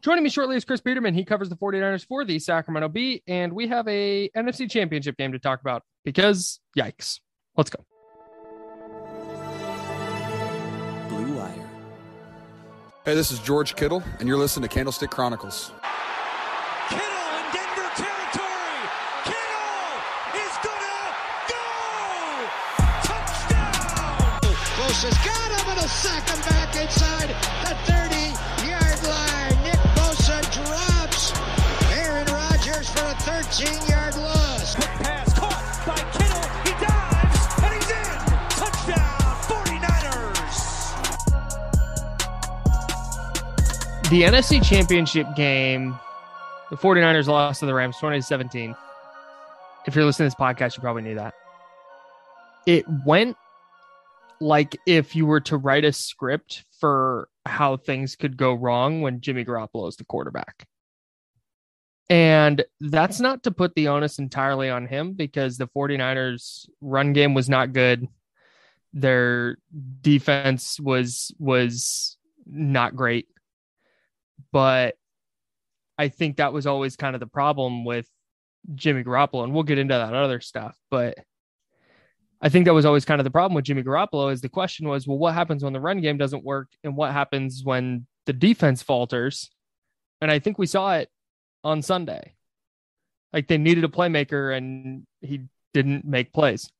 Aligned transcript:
Joining 0.00 0.24
me 0.24 0.30
shortly 0.30 0.56
is 0.56 0.64
Chris 0.64 0.80
Biderman. 0.80 1.14
He 1.14 1.24
covers 1.24 1.48
the 1.48 1.56
49ers 1.56 2.06
for 2.06 2.24
the 2.24 2.38
Sacramento 2.38 2.88
Bee, 2.88 3.22
and 3.26 3.52
we 3.52 3.68
have 3.68 3.86
a 3.88 4.28
NFC 4.36 4.70
Championship 4.70 5.16
game 5.16 5.32
to 5.32 5.38
talk 5.38 5.60
about 5.60 5.82
because 6.04 6.60
yikes. 6.76 7.20
Let's 7.56 7.70
go. 7.70 7.84
Blue 11.08 11.36
Wire. 11.36 11.68
Hey, 13.04 13.14
this 13.14 13.30
is 13.30 13.38
George 13.40 13.76
Kittle, 13.76 14.02
and 14.18 14.28
you're 14.28 14.38
listening 14.38 14.68
to 14.68 14.74
Candlestick 14.74 15.10
Chronicles. 15.10 15.72
Kittle 16.88 17.04
in 17.04 17.44
Denver 17.52 17.90
territory. 17.96 18.80
Kittle 19.24 19.98
is 20.34 20.54
gonna 20.62 21.14
go. 21.48 21.64
Touchdown. 23.02 24.40
Close 24.76 25.02
has 25.02 25.18
got 25.26 25.50
him 25.60 25.70
and 25.70 25.80
a 25.84 25.88
sack 25.88 26.28
him 26.28 26.40
back 26.48 26.76
inside 26.80 27.67
15 33.50 33.88
yard 33.88 34.14
loss. 34.16 34.74
Quick 34.74 34.88
pass 34.88 35.32
caught 35.32 35.82
by 35.86 35.96
Kittle. 36.12 36.42
He 36.64 36.70
dives 36.84 37.62
and 37.62 37.72
he's 37.72 37.88
in. 37.88 38.18
Touchdown 38.50 39.18
49ers. 39.48 40.58
The 44.10 44.22
NFC 44.22 44.62
Championship 44.62 45.34
game, 45.34 45.98
the 46.68 46.76
49ers 46.76 47.26
lost 47.26 47.60
to 47.60 47.66
the 47.66 47.72
Rams 47.72 47.96
20 47.96 48.20
17. 48.20 48.74
If 49.86 49.96
you're 49.96 50.04
listening 50.04 50.30
to 50.30 50.36
this 50.36 50.38
podcast, 50.38 50.76
you 50.76 50.82
probably 50.82 51.00
knew 51.00 51.14
that. 51.14 51.32
It 52.66 52.84
went 53.06 53.38
like 54.42 54.76
if 54.84 55.16
you 55.16 55.24
were 55.24 55.40
to 55.40 55.56
write 55.56 55.86
a 55.86 55.92
script 55.94 56.66
for 56.78 57.30
how 57.46 57.78
things 57.78 58.14
could 58.14 58.36
go 58.36 58.52
wrong 58.52 59.00
when 59.00 59.22
Jimmy 59.22 59.46
Garoppolo 59.46 59.88
is 59.88 59.96
the 59.96 60.04
quarterback. 60.04 60.66
And 62.10 62.64
that's 62.80 63.20
not 63.20 63.42
to 63.42 63.50
put 63.50 63.74
the 63.74 63.88
onus 63.88 64.18
entirely 64.18 64.70
on 64.70 64.86
him 64.86 65.12
because 65.12 65.58
the 65.58 65.68
49ers 65.68 66.68
run 66.80 67.12
game 67.12 67.34
was 67.34 67.48
not 67.48 67.72
good. 67.72 68.06
Their 68.94 69.58
defense 70.00 70.80
was 70.80 71.34
was 71.38 72.16
not 72.46 72.96
great. 72.96 73.28
But 74.52 74.94
I 75.98 76.08
think 76.08 76.36
that 76.36 76.52
was 76.54 76.66
always 76.66 76.96
kind 76.96 77.14
of 77.14 77.20
the 77.20 77.26
problem 77.26 77.84
with 77.84 78.08
Jimmy 78.74 79.04
Garoppolo 79.04 79.44
and 79.44 79.52
we'll 79.52 79.62
get 79.62 79.78
into 79.78 79.94
that 79.94 80.14
other 80.14 80.40
stuff, 80.40 80.76
but 80.90 81.18
I 82.40 82.48
think 82.48 82.66
that 82.66 82.74
was 82.74 82.84
always 82.84 83.04
kind 83.04 83.20
of 83.20 83.24
the 83.24 83.30
problem 83.30 83.54
with 83.54 83.64
Jimmy 83.64 83.82
Garoppolo 83.82 84.32
is 84.32 84.40
the 84.40 84.48
question 84.48 84.88
was, 84.88 85.06
well, 85.08 85.18
what 85.18 85.34
happens 85.34 85.64
when 85.64 85.72
the 85.72 85.80
run 85.80 86.00
game 86.00 86.18
doesn't 86.18 86.44
work 86.44 86.68
and 86.84 86.96
what 86.96 87.12
happens 87.12 87.62
when 87.64 88.06
the 88.26 88.32
defense 88.32 88.82
falters? 88.82 89.50
And 90.20 90.30
I 90.30 90.38
think 90.38 90.56
we 90.56 90.66
saw 90.66 90.94
it 90.94 91.08
on 91.68 91.82
Sunday. 91.82 92.34
Like 93.32 93.46
they 93.46 93.58
needed 93.58 93.84
a 93.84 93.88
playmaker 93.88 94.56
and 94.56 95.06
he 95.20 95.42
didn't 95.74 96.04
make 96.04 96.32
plays. 96.32 96.70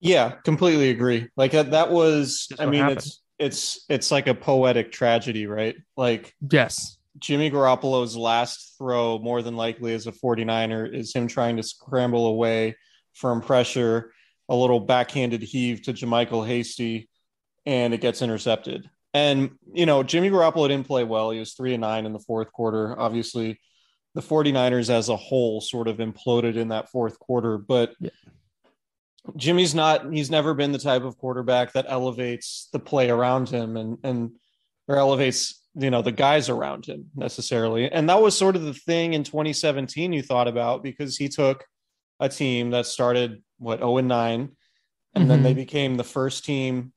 Yeah, 0.00 0.30
completely 0.44 0.90
agree. 0.90 1.28
Like 1.36 1.52
that, 1.52 1.70
that 1.70 1.90
was 1.90 2.46
Just 2.48 2.60
I 2.60 2.66
mean 2.66 2.80
happened. 2.82 2.98
it's 2.98 3.20
it's 3.38 3.84
it's 3.88 4.10
like 4.10 4.26
a 4.26 4.34
poetic 4.34 4.92
tragedy, 4.92 5.46
right? 5.46 5.76
Like 5.96 6.34
Yes. 6.50 6.98
Jimmy 7.18 7.48
Garoppolo's 7.50 8.16
last 8.16 8.74
throw 8.76 9.18
more 9.20 9.40
than 9.40 9.56
likely 9.56 9.94
as 9.94 10.08
a 10.08 10.12
49er 10.12 10.92
is 10.92 11.14
him 11.14 11.28
trying 11.28 11.56
to 11.56 11.62
scramble 11.62 12.26
away 12.26 12.76
from 13.14 13.40
pressure, 13.40 14.12
a 14.48 14.56
little 14.56 14.80
backhanded 14.80 15.40
heave 15.42 15.82
to 15.82 15.92
JaMycal 15.92 16.44
Hasty 16.44 17.08
and 17.64 17.94
it 17.94 18.00
gets 18.00 18.20
intercepted. 18.20 18.90
And 19.14 19.52
you 19.72 19.86
know, 19.86 20.02
Jimmy 20.02 20.28
Garoppolo 20.28 20.68
didn't 20.68 20.86
play 20.88 21.04
well. 21.04 21.30
He 21.30 21.38
was 21.38 21.54
3 21.54 21.74
and 21.74 21.80
9 21.80 22.04
in 22.04 22.12
the 22.12 22.18
fourth 22.18 22.52
quarter. 22.52 22.98
Obviously, 22.98 23.60
the 24.14 24.20
49ers 24.20 24.90
as 24.90 25.08
a 25.08 25.16
whole 25.16 25.60
sort 25.60 25.88
of 25.88 25.96
imploded 25.98 26.56
in 26.56 26.68
that 26.68 26.90
fourth 26.90 27.18
quarter, 27.18 27.56
but 27.56 27.94
Yeah. 28.00 28.10
Jimmy's 29.36 29.74
not 29.74 30.12
he's 30.12 30.30
never 30.30 30.52
been 30.52 30.72
the 30.72 30.78
type 30.78 31.02
of 31.02 31.16
quarterback 31.16 31.72
that 31.72 31.86
elevates 31.88 32.68
the 32.72 32.78
play 32.78 33.08
around 33.08 33.48
him 33.48 33.76
and 33.78 33.96
and 34.04 34.32
or 34.86 34.96
elevates 34.98 35.62
you 35.74 35.90
know 35.90 36.02
the 36.02 36.12
guys 36.12 36.50
around 36.50 36.84
him 36.84 37.06
necessarily. 37.16 37.90
And 37.90 38.08
that 38.10 38.20
was 38.20 38.36
sort 38.36 38.54
of 38.54 38.62
the 38.62 38.74
thing 38.74 39.14
in 39.14 39.24
2017 39.24 40.12
you 40.12 40.22
thought 40.22 40.46
about 40.46 40.82
because 40.82 41.16
he 41.16 41.28
took 41.28 41.64
a 42.20 42.28
team 42.28 42.70
that 42.72 42.84
started 42.86 43.42
what 43.58 43.78
0 43.78 43.96
and 43.96 44.08
9 44.08 44.50
and 45.14 45.30
then 45.30 45.40
Mhm. 45.40 45.42
they 45.42 45.54
became 45.54 45.96
the 45.96 46.04
first 46.04 46.44
team 46.44 46.92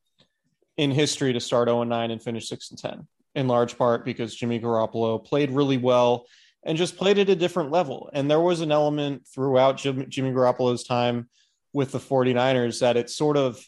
in 0.78 0.92
history 0.92 1.34
to 1.34 1.40
start 1.40 1.68
0 1.68 1.82
and 1.82 1.90
9 1.90 2.12
and 2.12 2.22
finish 2.22 2.48
6 2.48 2.72
and 2.72 2.80
10 2.80 3.08
in 3.36 3.48
large 3.48 3.78
part 3.78 4.06
because 4.06 4.36
Jimmy 4.36 4.60
Garoppolo 4.60 5.24
played 5.24 5.52
really 5.52 5.78
well 5.78 6.26
and 6.64 6.78
just 6.78 6.98
played 6.98 7.18
at 7.20 7.30
a 7.30 7.36
different 7.36 7.72
level. 7.72 8.10
And 8.14 8.30
there 8.30 8.40
was 8.40 8.62
an 8.62 8.72
element 8.72 9.28
throughout 9.28 9.78
Jim, 9.78 10.06
Jimmy 10.10 10.32
Garoppolo's 10.32 10.84
time 10.84 11.30
with 11.74 11.92
the 11.92 12.00
49ers 12.00 12.80
that 12.80 12.98
it 12.98 13.10
sort 13.10 13.38
of 13.38 13.64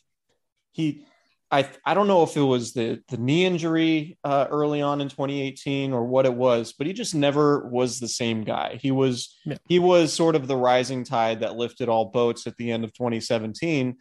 he 0.72 1.06
I 1.52 1.68
I 1.84 1.96
don't 1.96 2.08
know 2.08 2.22
if 2.24 2.38
it 2.38 2.42
was 2.42 2.74
the 2.74 3.02
the 3.08 3.18
knee 3.18 3.46
injury 3.46 4.18
uh, 4.24 4.46
early 4.50 4.82
on 4.82 5.02
in 5.02 5.10
2018 5.10 5.94
or 5.94 6.06
what 6.06 6.26
it 6.28 6.34
was, 6.34 6.74
but 6.74 6.86
he 6.86 6.94
just 6.94 7.16
never 7.16 7.68
was 7.68 8.00
the 8.00 8.08
same 8.08 8.44
guy. 8.44 8.78
He 8.82 8.92
was 8.92 9.36
Yeah. 9.46 9.58
he 9.68 9.80
was 9.80 10.14
sort 10.14 10.36
of 10.36 10.48
the 10.48 10.56
rising 10.56 11.04
tide 11.04 11.40
that 11.40 11.56
lifted 11.56 11.90
all 11.90 12.06
boats 12.06 12.46
at 12.46 12.56
the 12.58 12.72
end 12.72 12.84
of 12.84 12.94
2017 12.94 13.98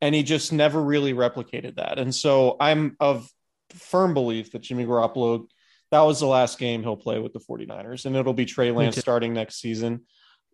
and 0.00 0.14
he 0.14 0.22
just 0.22 0.52
never 0.52 0.80
really 0.82 1.12
replicated 1.14 1.76
that. 1.76 1.98
And 1.98 2.14
so 2.14 2.56
I'm 2.60 2.96
of 3.00 3.28
firm 3.70 4.14
belief 4.14 4.52
that 4.52 4.60
Jimmy 4.62 4.84
Garoppolo 4.84 5.46
that 5.90 6.02
was 6.02 6.20
the 6.20 6.26
last 6.26 6.58
game 6.58 6.82
he'll 6.82 6.96
play 6.96 7.18
with 7.18 7.32
the 7.32 7.40
49ers 7.40 8.06
and 8.06 8.14
it'll 8.16 8.32
be 8.32 8.46
Trey 8.46 8.70
Lance 8.70 8.96
starting 8.96 9.32
next 9.34 9.60
season. 9.60 10.02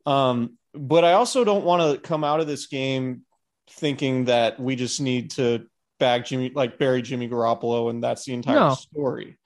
Um, 0.06 0.56
but 0.73 1.05
I 1.05 1.12
also 1.12 1.44
don't 1.44 1.65
want 1.65 1.82
to 1.94 2.00
come 2.00 2.25
out 2.25 2.41
of 2.41 2.47
this 2.47 2.67
game 2.69 3.23
thinking 3.69 4.26
that 4.26 4.59
we 4.59 4.76
just 4.76 4.99
need 5.00 5.32
to 5.32 5.67
bag 5.99 6.25
Jimmy, 6.25 6.53
like 6.55 6.79
bury 6.79 7.03
Jimmy 7.03 7.29
Garoppolo, 7.29 7.91
and 7.91 8.03
that's 8.03 8.25
the 8.25 8.32
entire 8.32 8.55
No. 8.56 8.75
story. 8.75 9.38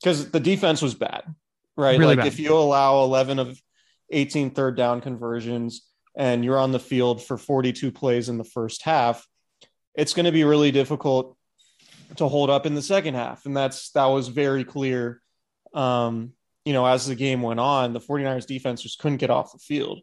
Because 0.00 0.30
the 0.30 0.40
defense 0.40 0.80
was 0.80 0.94
bad, 0.94 1.24
right? 1.76 1.98
Really 1.98 2.16
like 2.16 2.18
bad. 2.24 2.26
if 2.28 2.38
you 2.38 2.56
allow 2.56 3.02
11 3.04 3.38
of 3.38 3.60
18 4.10 4.52
third 4.52 4.74
down 4.76 5.02
conversions 5.02 5.86
and 6.16 6.44
you're 6.44 6.58
on 6.58 6.72
the 6.72 6.78
field 6.80 7.22
for 7.22 7.36
42 7.38 7.92
plays 7.92 8.28
in 8.28 8.38
the 8.38 8.44
first 8.44 8.82
half, 8.82 9.26
it's 9.94 10.14
going 10.14 10.26
to 10.26 10.32
be 10.32 10.44
really 10.44 10.70
difficult 10.70 11.36
to 12.16 12.26
hold 12.28 12.50
up 12.50 12.66
in 12.66 12.74
the 12.74 12.82
second 12.82 13.14
half. 13.14 13.46
And 13.46 13.56
that's 13.56 13.90
that 13.92 14.06
was 14.06 14.28
very 14.28 14.64
clear. 14.64 15.20
Um, 15.74 16.32
you 16.64 16.72
know, 16.72 16.84
as 16.84 17.06
the 17.06 17.14
game 17.14 17.42
went 17.42 17.60
on, 17.60 17.92
the 17.92 18.00
49ers 18.00 18.46
defense 18.46 18.82
just 18.82 18.98
couldn't 18.98 19.18
get 19.18 19.30
off 19.30 19.52
the 19.52 19.58
field. 19.58 20.00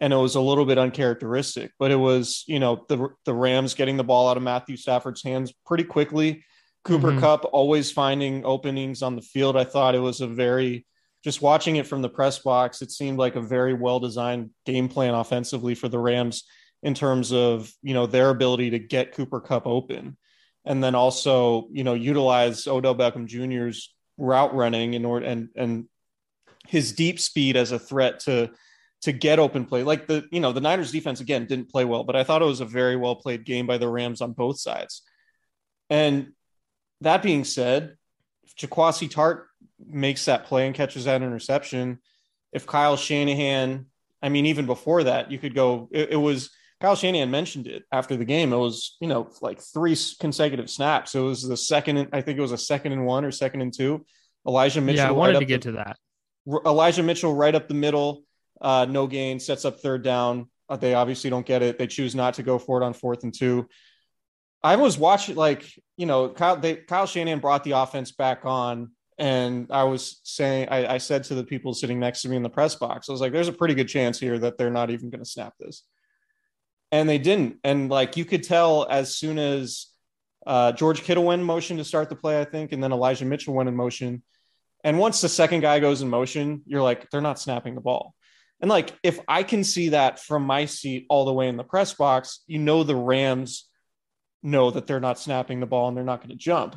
and 0.00 0.10
it 0.12 0.16
was 0.16 0.34
a 0.36 0.40
little 0.40 0.64
bit 0.64 0.78
uncharacteristic. 0.78 1.70
But 1.78 1.90
it 1.90 1.96
was, 1.96 2.44
you 2.46 2.58
know, 2.58 2.84
the 2.88 3.08
the 3.26 3.34
Rams 3.34 3.74
getting 3.74 3.98
the 3.98 4.04
ball 4.04 4.28
out 4.28 4.38
of 4.38 4.42
Matthew 4.42 4.76
Stafford's 4.76 5.22
hands 5.22 5.52
pretty 5.66 5.84
quickly. 5.84 6.44
Cooper 6.84 7.12
Mhm. 7.12 7.20
Kupp 7.20 7.44
always 7.52 7.92
finding 7.92 8.44
openings 8.44 9.02
on 9.02 9.16
the 9.16 9.22
field. 9.22 9.56
I 9.56 9.64
thought 9.64 9.94
it 9.94 10.00
was 10.00 10.20
a 10.22 10.26
very 10.26 10.86
just 11.22 11.42
watching 11.42 11.76
it 11.76 11.86
from 11.86 12.02
the 12.02 12.08
press 12.08 12.38
box, 12.38 12.82
it 12.82 12.90
seemed 12.90 13.18
like 13.18 13.36
a 13.36 13.40
very 13.40 13.74
well 13.74 14.00
designed 14.00 14.50
game 14.66 14.88
plan 14.88 15.14
offensively 15.14 15.74
for 15.74 15.88
the 15.88 15.98
Rams 15.98 16.44
in 16.82 16.94
terms 16.94 17.32
of 17.32 17.72
you 17.82 17.94
know 17.94 18.06
their 18.06 18.30
ability 18.30 18.70
to 18.70 18.78
get 18.78 19.14
Cooper 19.14 19.40
Kupp 19.40 19.66
open, 19.66 20.16
and 20.64 20.82
then 20.82 20.94
also 20.94 21.68
you 21.72 21.84
know 21.84 21.94
utilize 21.94 22.66
Odell 22.66 22.94
Beckham 22.94 23.26
Jr.'s 23.26 23.94
route 24.18 24.54
running 24.54 24.94
in 24.94 25.04
order 25.04 25.26
and 25.26 25.48
and 25.56 25.86
his 26.68 26.92
deep 26.92 27.18
speed 27.18 27.56
as 27.56 27.72
a 27.72 27.78
threat 27.78 28.20
to 28.20 28.50
to 29.02 29.12
get 29.12 29.38
open 29.38 29.64
play. 29.64 29.82
Like 29.82 30.06
the 30.06 30.26
you 30.32 30.40
know 30.40 30.52
the 30.52 30.60
Niners 30.60 30.92
defense 30.92 31.20
again 31.20 31.46
didn't 31.46 31.70
play 31.70 31.84
well, 31.84 32.04
but 32.04 32.16
I 32.16 32.24
thought 32.24 32.42
it 32.42 32.46
was 32.46 32.60
a 32.60 32.66
very 32.66 32.96
well 32.96 33.16
played 33.16 33.44
game 33.44 33.66
by 33.66 33.78
the 33.78 33.88
Rams 33.88 34.20
on 34.20 34.32
both 34.32 34.58
sides. 34.58 35.02
And 35.88 36.32
that 37.00 37.22
being 37.22 37.44
said, 37.44 37.96
Jaquiski 38.58 39.10
Tartt 39.10 39.44
makes 39.88 40.24
that 40.26 40.44
play 40.44 40.66
and 40.66 40.74
catches 40.74 41.04
that 41.04 41.22
interception, 41.22 41.98
if 42.52 42.66
Kyle 42.66 42.96
Shanahan, 42.96 43.86
I 44.22 44.28
mean, 44.28 44.46
even 44.46 44.66
before 44.66 45.04
that, 45.04 45.30
you 45.30 45.38
could 45.38 45.54
go, 45.54 45.88
it, 45.90 46.10
it 46.12 46.16
was 46.16 46.50
Kyle 46.80 46.96
Shanahan 46.96 47.30
mentioned 47.30 47.66
it 47.66 47.84
after 47.92 48.16
the 48.16 48.24
game. 48.24 48.52
It 48.52 48.56
was, 48.56 48.96
you 49.00 49.08
know, 49.08 49.30
like 49.40 49.60
three 49.60 49.96
consecutive 50.20 50.68
snaps. 50.68 51.14
It 51.14 51.20
was 51.20 51.42
the 51.42 51.56
second, 51.56 52.08
I 52.12 52.20
think 52.20 52.38
it 52.38 52.42
was 52.42 52.52
a 52.52 52.58
second 52.58 52.92
and 52.92 53.06
one 53.06 53.24
or 53.24 53.30
second 53.30 53.62
and 53.62 53.72
two. 53.72 54.04
Elijah 54.46 54.80
Mitchell. 54.80 55.04
yeah, 55.04 55.08
I 55.08 55.12
wanted 55.12 55.36
up 55.36 55.40
to 55.40 55.46
get 55.46 55.62
the- 55.62 55.72
to 55.72 55.76
that. 55.78 55.96
Elijah 56.66 57.04
Mitchell 57.04 57.32
right 57.34 57.54
up 57.54 57.68
the 57.68 57.74
middle, 57.74 58.24
uh, 58.60 58.84
no 58.88 59.06
gain, 59.06 59.38
sets 59.38 59.64
up 59.64 59.78
third 59.78 60.02
down. 60.02 60.50
Uh, 60.68 60.76
they 60.76 60.92
obviously 60.94 61.30
don't 61.30 61.46
get 61.46 61.62
it. 61.62 61.78
They 61.78 61.86
choose 61.86 62.16
not 62.16 62.34
to 62.34 62.42
go 62.42 62.58
for 62.58 62.82
it 62.82 62.84
on 62.84 62.94
fourth 62.94 63.22
and 63.22 63.32
two. 63.32 63.68
I 64.60 64.74
was 64.74 64.98
watching, 64.98 65.36
like, 65.36 65.72
you 65.96 66.06
know, 66.06 66.28
Kyle, 66.30 66.56
they, 66.56 66.76
Kyle 66.76 67.06
Shanahan 67.06 67.38
brought 67.38 67.62
the 67.62 67.72
offense 67.72 68.10
back 68.10 68.44
on. 68.44 68.90
And 69.18 69.66
I 69.70 69.84
was 69.84 70.20
saying, 70.24 70.68
I, 70.70 70.94
I 70.94 70.98
said 70.98 71.24
to 71.24 71.34
the 71.34 71.44
people 71.44 71.74
sitting 71.74 72.00
next 72.00 72.22
to 72.22 72.28
me 72.28 72.36
in 72.36 72.42
the 72.42 72.48
press 72.48 72.74
box, 72.74 73.08
I 73.08 73.12
was 73.12 73.20
like, 73.20 73.32
there's 73.32 73.48
a 73.48 73.52
pretty 73.52 73.74
good 73.74 73.88
chance 73.88 74.18
here 74.18 74.38
that 74.38 74.58
they're 74.58 74.70
not 74.70 74.90
even 74.90 75.10
going 75.10 75.22
to 75.22 75.28
snap 75.28 75.54
this. 75.60 75.82
And 76.90 77.08
they 77.08 77.18
didn't. 77.18 77.58
And 77.64 77.88
like, 77.88 78.16
you 78.16 78.24
could 78.24 78.42
tell 78.42 78.86
as 78.88 79.16
soon 79.16 79.38
as 79.38 79.86
uh, 80.46 80.72
George 80.72 81.02
Kittle 81.02 81.24
went 81.24 81.40
in 81.40 81.46
motion 81.46 81.76
to 81.76 81.84
start 81.84 82.08
the 82.08 82.16
play, 82.16 82.40
I 82.40 82.44
think, 82.44 82.72
and 82.72 82.82
then 82.82 82.92
Elijah 82.92 83.24
Mitchell 83.24 83.54
went 83.54 83.68
in 83.68 83.76
motion. 83.76 84.22
And 84.84 84.98
once 84.98 85.20
the 85.20 85.28
second 85.28 85.60
guy 85.60 85.78
goes 85.78 86.02
in 86.02 86.08
motion, 86.08 86.62
you're 86.66 86.82
like, 86.82 87.08
they're 87.10 87.20
not 87.20 87.38
snapping 87.38 87.74
the 87.74 87.80
ball. 87.80 88.14
And 88.60 88.68
like, 88.68 88.92
if 89.02 89.18
I 89.28 89.42
can 89.42 89.64
see 89.64 89.90
that 89.90 90.20
from 90.20 90.44
my 90.44 90.66
seat 90.66 91.06
all 91.08 91.24
the 91.24 91.32
way 91.32 91.48
in 91.48 91.56
the 91.56 91.64
press 91.64 91.94
box, 91.94 92.42
you 92.46 92.58
know, 92.58 92.82
the 92.82 92.96
Rams 92.96 93.68
know 94.42 94.70
that 94.70 94.86
they're 94.86 95.00
not 95.00 95.18
snapping 95.18 95.60
the 95.60 95.66
ball 95.66 95.88
and 95.88 95.96
they're 95.96 96.04
not 96.04 96.20
going 96.20 96.30
to 96.30 96.36
jump. 96.36 96.76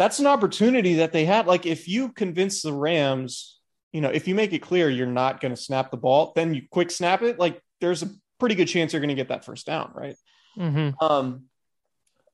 That's 0.00 0.18
an 0.18 0.26
opportunity 0.26 0.94
that 0.94 1.12
they 1.12 1.26
had. 1.26 1.46
Like, 1.46 1.66
if 1.66 1.86
you 1.86 2.08
convince 2.12 2.62
the 2.62 2.72
Rams, 2.72 3.60
you 3.92 4.00
know, 4.00 4.08
if 4.08 4.26
you 4.26 4.34
make 4.34 4.54
it 4.54 4.60
clear 4.60 4.88
you're 4.88 5.06
not 5.06 5.42
going 5.42 5.54
to 5.54 5.60
snap 5.60 5.90
the 5.90 5.98
ball, 5.98 6.32
then 6.34 6.54
you 6.54 6.62
quick 6.70 6.90
snap 6.90 7.20
it. 7.20 7.38
Like, 7.38 7.60
there's 7.82 8.02
a 8.02 8.08
pretty 8.38 8.54
good 8.54 8.64
chance 8.64 8.94
you're 8.94 9.00
going 9.00 9.10
to 9.10 9.14
get 9.14 9.28
that 9.28 9.44
first 9.44 9.66
down, 9.66 9.90
right? 9.94 10.16
Mm-hmm. 10.56 11.04
Um, 11.04 11.42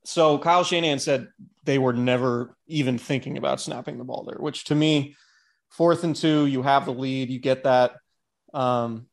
so 0.05 0.37
Kyle 0.37 0.63
Shanahan 0.63 0.99
said 0.99 1.27
they 1.65 1.77
were 1.77 1.91
never 1.91 2.55
even 2.67 2.97
thinking 2.97 3.37
about 3.37 3.59
snapping 3.59 3.97
the 3.97 4.05
ball 4.05 4.23
there, 4.23 4.39
which 4.39 4.63
to 4.65 4.75
me, 4.75 5.17
fourth 5.67 6.05
and 6.05 6.15
two, 6.15 6.45
you 6.45 6.61
have 6.61 6.85
the 6.85 6.93
lead, 6.93 7.29
you 7.29 7.39
get 7.39 7.65
that. 7.65 7.97
Um, 8.53 9.07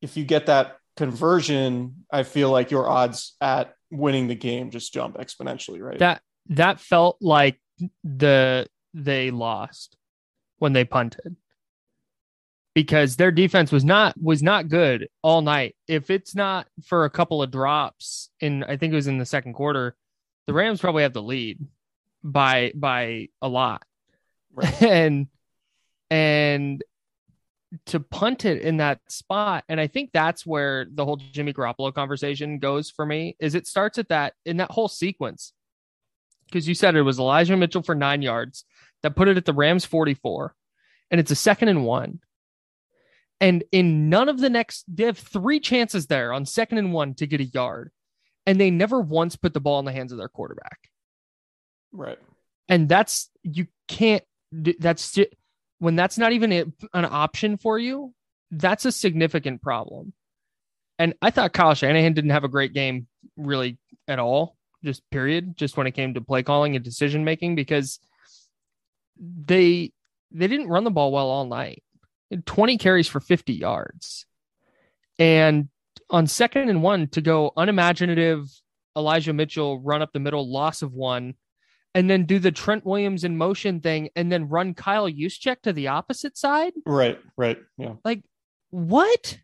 if 0.00 0.16
you 0.16 0.24
get 0.24 0.46
that 0.46 0.78
conversion, 0.96 2.06
I 2.10 2.24
feel 2.24 2.50
like 2.50 2.72
your 2.72 2.88
odds 2.88 3.36
at 3.40 3.76
winning 3.88 4.26
the 4.26 4.34
game 4.34 4.72
just 4.72 4.92
jump 4.92 5.16
exponentially, 5.16 5.80
right? 5.80 6.00
That 6.00 6.22
that 6.48 6.80
felt 6.80 7.18
like 7.20 7.60
the 8.04 8.66
they 8.94 9.30
lost 9.30 9.96
when 10.58 10.72
they 10.72 10.84
punted 10.84 11.36
because 12.74 13.16
their 13.16 13.30
defense 13.30 13.70
was 13.70 13.84
not 13.84 14.14
was 14.20 14.42
not 14.42 14.68
good 14.68 15.08
all 15.22 15.42
night. 15.42 15.76
If 15.86 16.10
it's 16.10 16.34
not 16.34 16.66
for 16.84 17.04
a 17.04 17.10
couple 17.10 17.42
of 17.42 17.50
drops 17.50 18.30
in 18.40 18.64
I 18.64 18.76
think 18.76 18.92
it 18.92 18.96
was 18.96 19.08
in 19.08 19.18
the 19.18 19.26
second 19.26 19.54
quarter, 19.54 19.96
the 20.46 20.52
Rams 20.52 20.80
probably 20.80 21.02
have 21.02 21.12
the 21.12 21.22
lead 21.22 21.58
by 22.22 22.72
by 22.74 23.28
a 23.40 23.48
lot. 23.48 23.82
Right. 24.54 24.82
and 24.84 25.26
and 26.10 26.82
to 27.86 28.00
punt 28.00 28.44
it 28.44 28.60
in 28.60 28.76
that 28.76 29.00
spot 29.08 29.64
and 29.66 29.80
I 29.80 29.86
think 29.86 30.10
that's 30.12 30.44
where 30.44 30.86
the 30.92 31.06
whole 31.06 31.16
Jimmy 31.16 31.54
Garoppolo 31.54 31.94
conversation 31.94 32.58
goes 32.58 32.90
for 32.90 33.06
me 33.06 33.34
is 33.40 33.54
it 33.54 33.66
starts 33.66 33.96
at 33.96 34.10
that 34.10 34.34
in 34.44 34.58
that 34.58 34.70
whole 34.70 34.88
sequence 34.88 35.54
because 36.52 36.68
you 36.68 36.74
said 36.74 36.94
it 36.94 37.02
was 37.02 37.18
Elijah 37.18 37.56
Mitchell 37.56 37.82
for 37.82 37.94
9 37.94 38.20
yards 38.22 38.64
that 39.02 39.16
put 39.16 39.28
it 39.28 39.36
at 39.36 39.46
the 39.46 39.54
Rams 39.54 39.84
44 39.84 40.54
and 41.10 41.18
it's 41.18 41.30
a 41.30 41.36
second 41.36 41.68
and 41.68 41.84
1 41.84 42.20
and 43.40 43.64
in 43.72 44.08
none 44.08 44.28
of 44.28 44.38
the 44.38 44.50
next 44.50 44.84
they 44.88 45.04
have 45.04 45.18
three 45.18 45.60
chances 45.60 46.06
there 46.06 46.32
on 46.32 46.44
second 46.44 46.78
and 46.78 46.92
1 46.92 47.14
to 47.14 47.26
get 47.26 47.40
a 47.40 47.44
yard 47.44 47.90
and 48.46 48.60
they 48.60 48.70
never 48.70 49.00
once 49.00 49.36
put 49.36 49.54
the 49.54 49.60
ball 49.60 49.78
in 49.78 49.84
the 49.84 49.92
hands 49.92 50.12
of 50.12 50.18
their 50.18 50.28
quarterback. 50.28 50.78
Right. 51.92 52.18
and 52.68 52.88
that's 52.88 53.30
you 53.42 53.66
can't 53.86 54.24
that's 54.50 55.18
when 55.78 55.96
that's 55.96 56.16
not 56.16 56.32
even 56.32 56.52
a, 56.52 56.64
an 56.94 57.04
option 57.04 57.58
for 57.58 57.78
you 57.78 58.14
that's 58.50 58.84
a 58.84 58.92
significant 58.92 59.62
problem. 59.62 60.12
And 60.98 61.14
i 61.20 61.30
thought 61.30 61.52
kyle 61.52 61.74
shanahan 61.74 62.12
didn't 62.12 62.30
have 62.30 62.44
a 62.44 62.48
great 62.48 62.72
game 62.72 63.08
really 63.36 63.78
at 64.08 64.18
all 64.18 64.56
just 64.84 65.08
period 65.10 65.56
just 65.56 65.76
when 65.76 65.86
it 65.86 65.92
came 65.92 66.14
to 66.14 66.20
play 66.20 66.42
calling 66.42 66.76
and 66.76 66.84
decision 66.84 67.24
making 67.24 67.54
because 67.54 68.00
they 69.18 69.92
they 70.30 70.46
didn't 70.46 70.68
run 70.68 70.84
the 70.84 70.90
ball 70.90 71.12
well 71.12 71.28
all 71.28 71.44
night 71.44 71.82
20 72.46 72.78
carries 72.78 73.08
for 73.08 73.20
50 73.20 73.52
yards 73.52 74.26
and 75.18 75.68
on 76.10 76.26
second 76.26 76.68
and 76.68 76.82
one 76.82 77.08
to 77.08 77.20
go 77.20 77.52
unimaginative 77.56 78.48
elijah 78.96 79.32
mitchell 79.32 79.80
run 79.80 80.02
up 80.02 80.12
the 80.12 80.20
middle 80.20 80.50
loss 80.50 80.82
of 80.82 80.92
one 80.92 81.34
and 81.94 82.08
then 82.08 82.24
do 82.24 82.38
the 82.38 82.52
Trent 82.52 82.86
Williams 82.86 83.24
in 83.24 83.36
motion 83.36 83.80
thing 83.80 84.08
and 84.16 84.32
then 84.32 84.48
run 84.48 84.74
Kyle 84.74 85.08
Juszczyk 85.08 85.60
to 85.62 85.72
the 85.72 85.88
opposite 85.88 86.38
side? 86.38 86.72
Right. 86.86 87.18
Right. 87.36 87.58
Yeah. 87.76 87.94
Like, 88.04 88.22
what? 88.70 89.38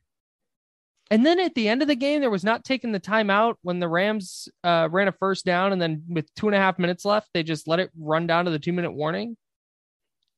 And 1.10 1.24
then 1.24 1.40
at 1.40 1.54
the 1.54 1.68
end 1.68 1.80
of 1.80 1.88
the 1.88 1.96
game, 1.96 2.20
there 2.20 2.30
was 2.30 2.44
not 2.44 2.64
taking 2.64 2.92
the 2.92 3.00
timeout 3.00 3.54
when 3.62 3.80
the 3.80 3.88
Rams 3.88 4.48
uh, 4.62 4.88
ran 4.90 5.08
a 5.08 5.12
first 5.12 5.46
down, 5.46 5.72
and 5.72 5.80
then 5.80 6.02
with 6.06 6.32
two 6.34 6.48
and 6.48 6.54
a 6.54 6.58
half 6.58 6.78
minutes 6.78 7.04
left, 7.04 7.30
they 7.32 7.42
just 7.42 7.66
let 7.66 7.80
it 7.80 7.90
run 7.98 8.26
down 8.26 8.44
to 8.44 8.50
the 8.50 8.58
two 8.58 8.74
minute 8.74 8.92
warning. 8.92 9.36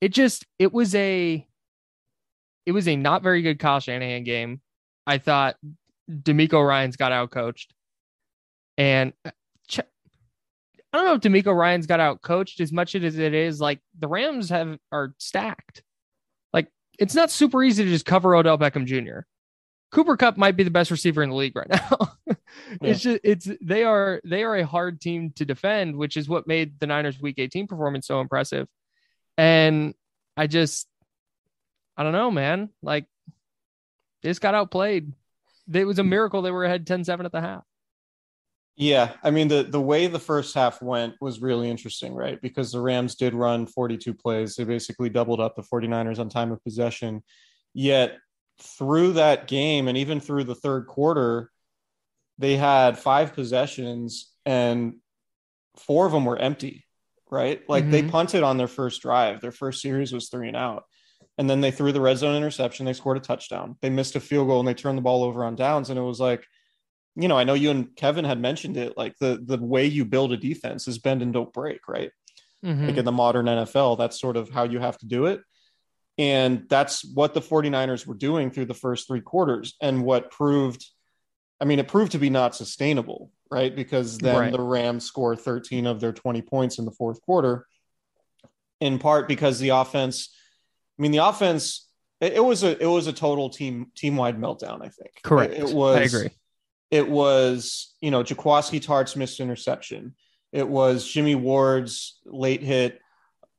It 0.00 0.10
just 0.10 0.46
it 0.58 0.72
was 0.72 0.94
a 0.94 1.44
it 2.66 2.72
was 2.72 2.86
a 2.86 2.96
not 2.96 3.22
very 3.22 3.42
good 3.42 3.58
Kyle 3.58 3.80
Shanahan 3.80 4.22
game. 4.22 4.60
I 5.06 5.18
thought 5.18 5.56
DeMeco 6.08 6.66
Ryans 6.66 6.96
got 6.96 7.10
out 7.10 7.30
coached, 7.32 7.74
and 8.78 9.12
uh, 9.24 9.30
I 10.92 10.98
don't 10.98 11.06
know 11.06 11.14
if 11.14 11.20
DeMeco 11.20 11.54
Ryans 11.54 11.86
got 11.86 12.00
out 12.00 12.20
coached 12.20 12.60
as 12.60 12.72
much 12.72 12.94
as 12.94 13.18
it 13.18 13.34
is 13.34 13.60
like 13.60 13.80
the 13.98 14.08
Rams 14.08 14.50
have 14.50 14.78
are 14.90 15.14
stacked. 15.18 15.82
Like 16.52 16.68
it's 16.98 17.14
not 17.14 17.30
super 17.30 17.62
easy 17.62 17.84
to 17.84 17.90
just 17.90 18.06
cover 18.06 18.34
Odell 18.34 18.58
Beckham 18.58 18.86
Jr. 18.86 19.20
Cooper 19.90 20.16
Kupp 20.16 20.36
might 20.36 20.56
be 20.56 20.62
the 20.62 20.70
best 20.70 20.90
receiver 20.90 21.22
in 21.22 21.30
the 21.30 21.36
league 21.36 21.56
right 21.56 21.68
now. 21.68 22.12
it's 22.80 23.00
just 23.00 23.20
it's 23.24 23.48
they 23.60 23.84
are 23.84 24.20
they 24.24 24.44
are 24.44 24.56
a 24.56 24.66
hard 24.66 25.00
team 25.00 25.32
to 25.36 25.44
defend, 25.44 25.96
which 25.96 26.16
is 26.16 26.28
what 26.28 26.46
made 26.46 26.78
the 26.78 26.86
Niners 26.86 27.20
week 27.20 27.38
18 27.38 27.66
performance 27.66 28.06
so 28.06 28.20
impressive. 28.20 28.68
And 29.36 29.94
I 30.36 30.46
just 30.46 30.86
I 31.96 32.04
don't 32.04 32.12
know, 32.12 32.30
man. 32.30 32.70
Like 32.82 33.06
they 34.22 34.30
just 34.30 34.40
got 34.40 34.54
outplayed. 34.54 35.12
It 35.72 35.86
was 35.86 35.98
a 35.98 36.04
miracle 36.04 36.42
they 36.42 36.50
were 36.50 36.64
ahead 36.64 36.86
10-7 36.86 37.24
at 37.24 37.32
the 37.32 37.40
half. 37.40 37.64
Yeah, 38.76 39.12
I 39.22 39.30
mean 39.30 39.48
the 39.48 39.64
the 39.64 39.80
way 39.80 40.06
the 40.06 40.20
first 40.20 40.54
half 40.54 40.80
went 40.80 41.14
was 41.20 41.42
really 41.42 41.68
interesting, 41.68 42.14
right? 42.14 42.40
Because 42.40 42.72
the 42.72 42.80
Rams 42.80 43.16
did 43.16 43.34
run 43.34 43.66
42 43.66 44.14
plays. 44.14 44.54
They 44.54 44.64
basically 44.64 45.10
doubled 45.10 45.40
up 45.40 45.56
the 45.56 45.62
49ers 45.62 46.18
on 46.20 46.28
time 46.28 46.52
of 46.52 46.62
possession. 46.62 47.22
Yet 47.74 48.16
through 48.60 49.14
that 49.14 49.48
game 49.48 49.88
and 49.88 49.96
even 49.98 50.20
through 50.20 50.44
the 50.44 50.54
third 50.54 50.86
quarter, 50.86 51.50
they 52.38 52.56
had 52.56 52.98
five 52.98 53.34
possessions 53.34 54.32
and 54.46 54.94
four 55.76 56.06
of 56.06 56.12
them 56.12 56.24
were 56.24 56.38
empty, 56.38 56.84
right? 57.30 57.62
Like 57.68 57.90
they 57.90 58.02
Mhm. 58.02 58.10
punted 58.10 58.42
on 58.42 58.56
their 58.56 58.68
first 58.68 59.02
drive. 59.02 59.40
Their 59.40 59.52
first 59.52 59.80
series 59.82 60.12
was 60.12 60.28
three 60.28 60.48
and 60.48 60.56
out. 60.56 60.84
And 61.38 61.48
then 61.48 61.60
they 61.60 61.70
threw 61.70 61.92
the 61.92 62.00
red 62.00 62.18
zone 62.18 62.36
interception. 62.36 62.86
They 62.86 62.92
scored 62.92 63.16
a 63.16 63.20
touchdown. 63.20 63.76
They 63.80 63.90
missed 63.90 64.16
a 64.16 64.20
field 64.20 64.48
goal 64.48 64.58
and 64.60 64.68
they 64.68 64.74
turned 64.74 64.98
the 64.98 65.02
ball 65.02 65.22
over 65.22 65.44
on 65.44 65.54
downs. 65.56 65.88
And 65.90 65.98
it 65.98 66.02
was 66.02 66.20
like, 66.20 66.44
you 67.16 67.28
know, 67.28 67.38
I 67.38 67.44
know 67.44 67.54
you 67.54 67.70
and 67.70 67.94
Kevin 67.96 68.24
had 68.24 68.40
mentioned 68.40 68.76
it. 68.76 68.96
Like 68.96 69.16
the 69.18 69.40
the 69.44 69.58
way 69.58 69.86
you 69.86 70.04
build 70.04 70.32
a 70.32 70.36
defense 70.36 70.86
is 70.86 70.98
bend 70.98 71.22
and 71.22 71.32
don't 71.32 71.52
break, 71.52 71.88
right? 71.88 72.10
Mhm. 72.64 72.88
Like 72.88 72.96
in 72.98 73.04
the 73.04 73.12
modern 73.12 73.46
NFL, 73.46 73.96
that's 73.96 74.20
sort 74.20 74.36
of 74.36 74.50
how 74.50 74.64
you 74.64 74.78
have 74.80 74.98
to 74.98 75.06
do 75.06 75.26
it. 75.26 75.40
And 76.20 76.66
that's 76.68 77.02
what 77.14 77.32
the 77.32 77.40
49ers 77.40 78.06
were 78.06 78.14
doing 78.14 78.50
through 78.50 78.66
the 78.66 78.74
first 78.74 79.06
three 79.08 79.22
quarters 79.22 79.74
and 79.80 80.02
what 80.04 80.30
proved, 80.30 80.84
I 81.60 81.64
mean, 81.64 81.78
it 81.78 81.88
proved 81.88 82.12
to 82.12 82.18
be 82.18 82.28
not 82.28 82.54
sustainable, 82.54 83.30
right? 83.50 83.74
Because 83.74 84.18
then 84.18 84.36
Right. 84.38 84.52
the 84.52 84.60
Rams 84.60 85.06
score 85.06 85.34
13 85.34 85.86
of 85.86 85.98
their 86.00 86.12
20 86.12 86.42
points 86.42 86.78
in 86.78 86.84
the 86.84 86.90
fourth 86.90 87.22
quarter, 87.22 87.66
in 88.80 88.98
part 88.98 89.28
because 89.28 89.58
the 89.60 89.70
offense, 89.70 90.28
I 90.98 91.02
mean, 91.02 91.12
the 91.12 91.18
offense, 91.24 91.88
it, 92.20 92.34
it 92.34 92.44
was 92.44 92.64
a 92.64 92.76
it 92.82 92.86
was 92.86 93.06
a 93.06 93.12
total 93.14 93.48
team 93.48 93.86
team 93.96 94.16
wide 94.16 94.38
meltdown, 94.38 94.82
I 94.84 94.88
think. 94.88 95.12
Correct. 95.22 95.54
It, 95.54 95.70
it 95.70 95.74
was 95.74 95.96
I 95.96 96.02
agree. 96.02 96.30
it 96.90 97.08
was, 97.08 97.94
you 98.02 98.10
know, 98.10 98.22
Jaquiski 98.22 98.82
Tartt's 98.82 99.16
missed 99.16 99.40
interception. 99.40 100.14
It 100.52 100.68
was 100.68 101.06
Jimmy 101.06 101.34
Ward's 101.34 102.18
late 102.26 102.62
hit, 102.62 103.00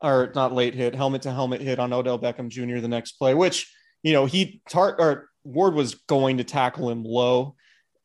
or 0.01 0.31
not 0.36 0.53
late 0.53 0.74
hit, 0.74 0.96
helmet 0.96 1.24
to 1.24 1.31
helmet 1.31 1.62
hit 1.62 1.79
on 1.79 1.93
Odell 1.93 2.20
Beckham 2.20 2.50
Jr. 2.50 2.79
the 2.79 2.88
next 2.88 3.13
play, 3.13 3.34
which, 3.34 3.72
you 4.03 4.13
know, 4.13 4.25
he 4.25 4.62
Tartt 4.70 4.96
or 5.00 5.29
Ward 5.43 5.74
was 5.74 5.96
going 5.96 6.38
to 6.38 6.43
tackle 6.43 6.89
him 6.89 7.03
low 7.03 7.55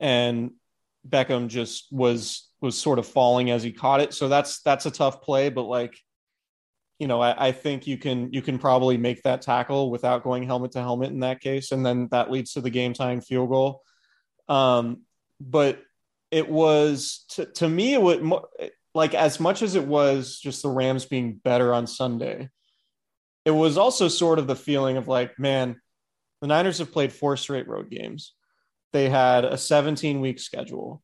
and 0.00 0.50
Beckham 1.08 1.48
just 1.48 1.86
was 1.90 2.48
was 2.60 2.76
sort 2.76 2.98
of 2.98 3.06
falling 3.06 3.50
as 3.50 3.62
he 3.62 3.72
caught 3.72 4.00
it. 4.00 4.14
So 4.14 4.28
that's 4.28 4.60
that's 4.62 4.86
a 4.86 4.90
tough 4.90 5.22
play, 5.22 5.48
but 5.48 5.64
like, 5.64 5.96
you 6.98 7.06
know, 7.06 7.20
I, 7.20 7.48
I 7.48 7.52
think 7.52 7.86
you 7.86 7.98
can 7.98 8.32
you 8.32 8.42
can 8.42 8.58
probably 8.58 8.96
make 8.96 9.22
that 9.22 9.42
tackle 9.42 9.90
without 9.90 10.24
going 10.24 10.42
helmet 10.42 10.72
to 10.72 10.80
helmet 10.80 11.10
in 11.10 11.20
that 11.20 11.40
case, 11.40 11.72
and 11.72 11.84
then 11.84 12.08
that 12.10 12.30
leads 12.30 12.54
to 12.54 12.60
the 12.60 12.70
game 12.70 12.92
tying 12.92 13.20
field 13.20 13.50
goal. 13.50 13.82
Um, 14.48 15.02
but 15.40 15.82
it 16.30 16.48
was 16.48 17.24
to, 17.30 17.46
to 17.46 17.68
me 17.68 17.94
it 17.94 18.02
would 18.02 18.22
like 18.96 19.14
as 19.14 19.38
much 19.38 19.60
as 19.60 19.74
it 19.74 19.86
was 19.86 20.40
just 20.40 20.62
the 20.62 20.70
Rams 20.70 21.04
being 21.04 21.34
better 21.34 21.74
on 21.74 21.86
Sunday, 21.86 22.48
it 23.44 23.50
was 23.50 23.76
also 23.76 24.08
sort 24.08 24.38
of 24.38 24.46
the 24.46 24.56
feeling 24.56 24.96
of 24.96 25.06
like, 25.06 25.38
man, 25.38 25.78
the 26.40 26.46
Niners 26.46 26.78
have 26.78 26.92
played 26.92 27.12
four 27.12 27.36
straight 27.36 27.68
road 27.68 27.90
games. 27.90 28.32
They 28.94 29.10
had 29.10 29.44
a 29.44 29.58
17 29.58 30.22
week 30.22 30.40
schedule 30.40 31.02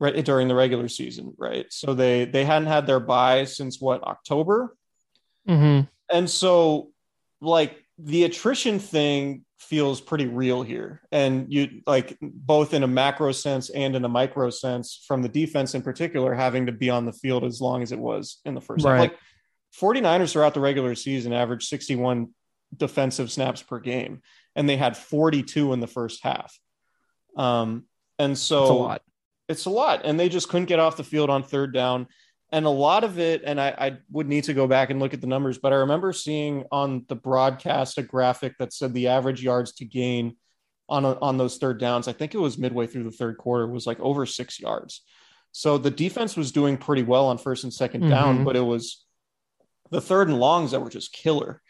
right 0.00 0.24
during 0.24 0.48
the 0.48 0.54
regular 0.54 0.88
season, 0.88 1.34
right? 1.36 1.66
So 1.68 1.92
they 1.92 2.24
they 2.24 2.46
hadn't 2.46 2.68
had 2.68 2.86
their 2.86 3.00
bye 3.00 3.44
since 3.44 3.78
what 3.78 4.02
October, 4.02 4.74
hmm 5.46 5.80
and 6.10 6.28
so 6.28 6.90
like 7.42 7.76
the 7.98 8.24
attrition 8.24 8.78
thing 8.78 9.44
feels 9.60 10.00
pretty 10.00 10.26
real 10.26 10.62
here 10.62 11.02
and 11.12 11.52
you 11.52 11.82
like 11.86 12.16
both 12.20 12.72
in 12.72 12.82
a 12.82 12.86
macro 12.86 13.30
sense 13.30 13.68
and 13.68 13.94
in 13.94 14.04
a 14.04 14.08
micro 14.08 14.48
sense 14.48 15.04
from 15.06 15.20
the 15.20 15.28
defense 15.28 15.74
in 15.74 15.82
particular 15.82 16.32
having 16.34 16.64
to 16.66 16.72
be 16.72 16.88
on 16.88 17.04
the 17.04 17.12
field 17.12 17.44
as 17.44 17.60
long 17.60 17.82
as 17.82 17.92
it 17.92 17.98
was 17.98 18.40
in 18.46 18.54
the 18.54 18.60
first 18.60 18.86
half. 18.86 18.92
Right. 18.92 19.00
like 19.12 19.18
49ers 19.78 20.32
throughout 20.32 20.54
the 20.54 20.60
regular 20.60 20.94
season 20.94 21.34
averaged 21.34 21.68
61 21.68 22.28
defensive 22.74 23.30
snaps 23.30 23.62
per 23.62 23.78
game 23.80 24.22
and 24.56 24.66
they 24.66 24.78
had 24.78 24.96
42 24.96 25.74
in 25.74 25.80
the 25.80 25.86
first 25.86 26.20
half 26.24 26.58
um 27.36 27.84
and 28.18 28.36
so 28.36 28.62
It's 28.62 28.70
a 28.70 28.74
lot. 28.74 29.02
it's 29.48 29.64
a 29.66 29.70
lot 29.70 30.00
and 30.04 30.18
they 30.18 30.30
just 30.30 30.48
couldn't 30.48 30.66
get 30.66 30.78
off 30.80 30.96
the 30.96 31.04
field 31.04 31.28
on 31.28 31.42
third 31.42 31.74
down 31.74 32.06
and 32.52 32.66
a 32.66 32.70
lot 32.70 33.04
of 33.04 33.18
it 33.18 33.42
and 33.44 33.60
I, 33.60 33.68
I 33.78 33.96
would 34.10 34.26
need 34.28 34.44
to 34.44 34.54
go 34.54 34.66
back 34.66 34.90
and 34.90 34.98
look 35.00 35.14
at 35.14 35.20
the 35.20 35.26
numbers 35.26 35.58
but 35.58 35.72
i 35.72 35.76
remember 35.76 36.12
seeing 36.12 36.64
on 36.72 37.04
the 37.08 37.14
broadcast 37.14 37.98
a 37.98 38.02
graphic 38.02 38.58
that 38.58 38.72
said 38.72 38.92
the 38.92 39.08
average 39.08 39.42
yards 39.42 39.72
to 39.74 39.84
gain 39.84 40.36
on 40.88 41.04
a, 41.04 41.18
on 41.20 41.36
those 41.38 41.58
third 41.58 41.78
downs 41.78 42.08
i 42.08 42.12
think 42.12 42.34
it 42.34 42.38
was 42.38 42.58
midway 42.58 42.86
through 42.86 43.04
the 43.04 43.10
third 43.10 43.36
quarter 43.38 43.66
was 43.66 43.86
like 43.86 44.00
over 44.00 44.26
six 44.26 44.58
yards 44.60 45.02
so 45.52 45.78
the 45.78 45.90
defense 45.90 46.36
was 46.36 46.52
doing 46.52 46.76
pretty 46.76 47.02
well 47.02 47.26
on 47.26 47.38
first 47.38 47.64
and 47.64 47.72
2nd 47.72 48.08
down 48.08 48.40
Mhm. 48.40 48.44
but 48.44 48.56
it 48.56 48.60
was 48.60 49.04
the 49.90 50.00
third 50.00 50.28
and 50.28 50.38
longs 50.38 50.70
that 50.72 50.80
were 50.80 50.90
just 50.90 51.12
killer 51.12 51.60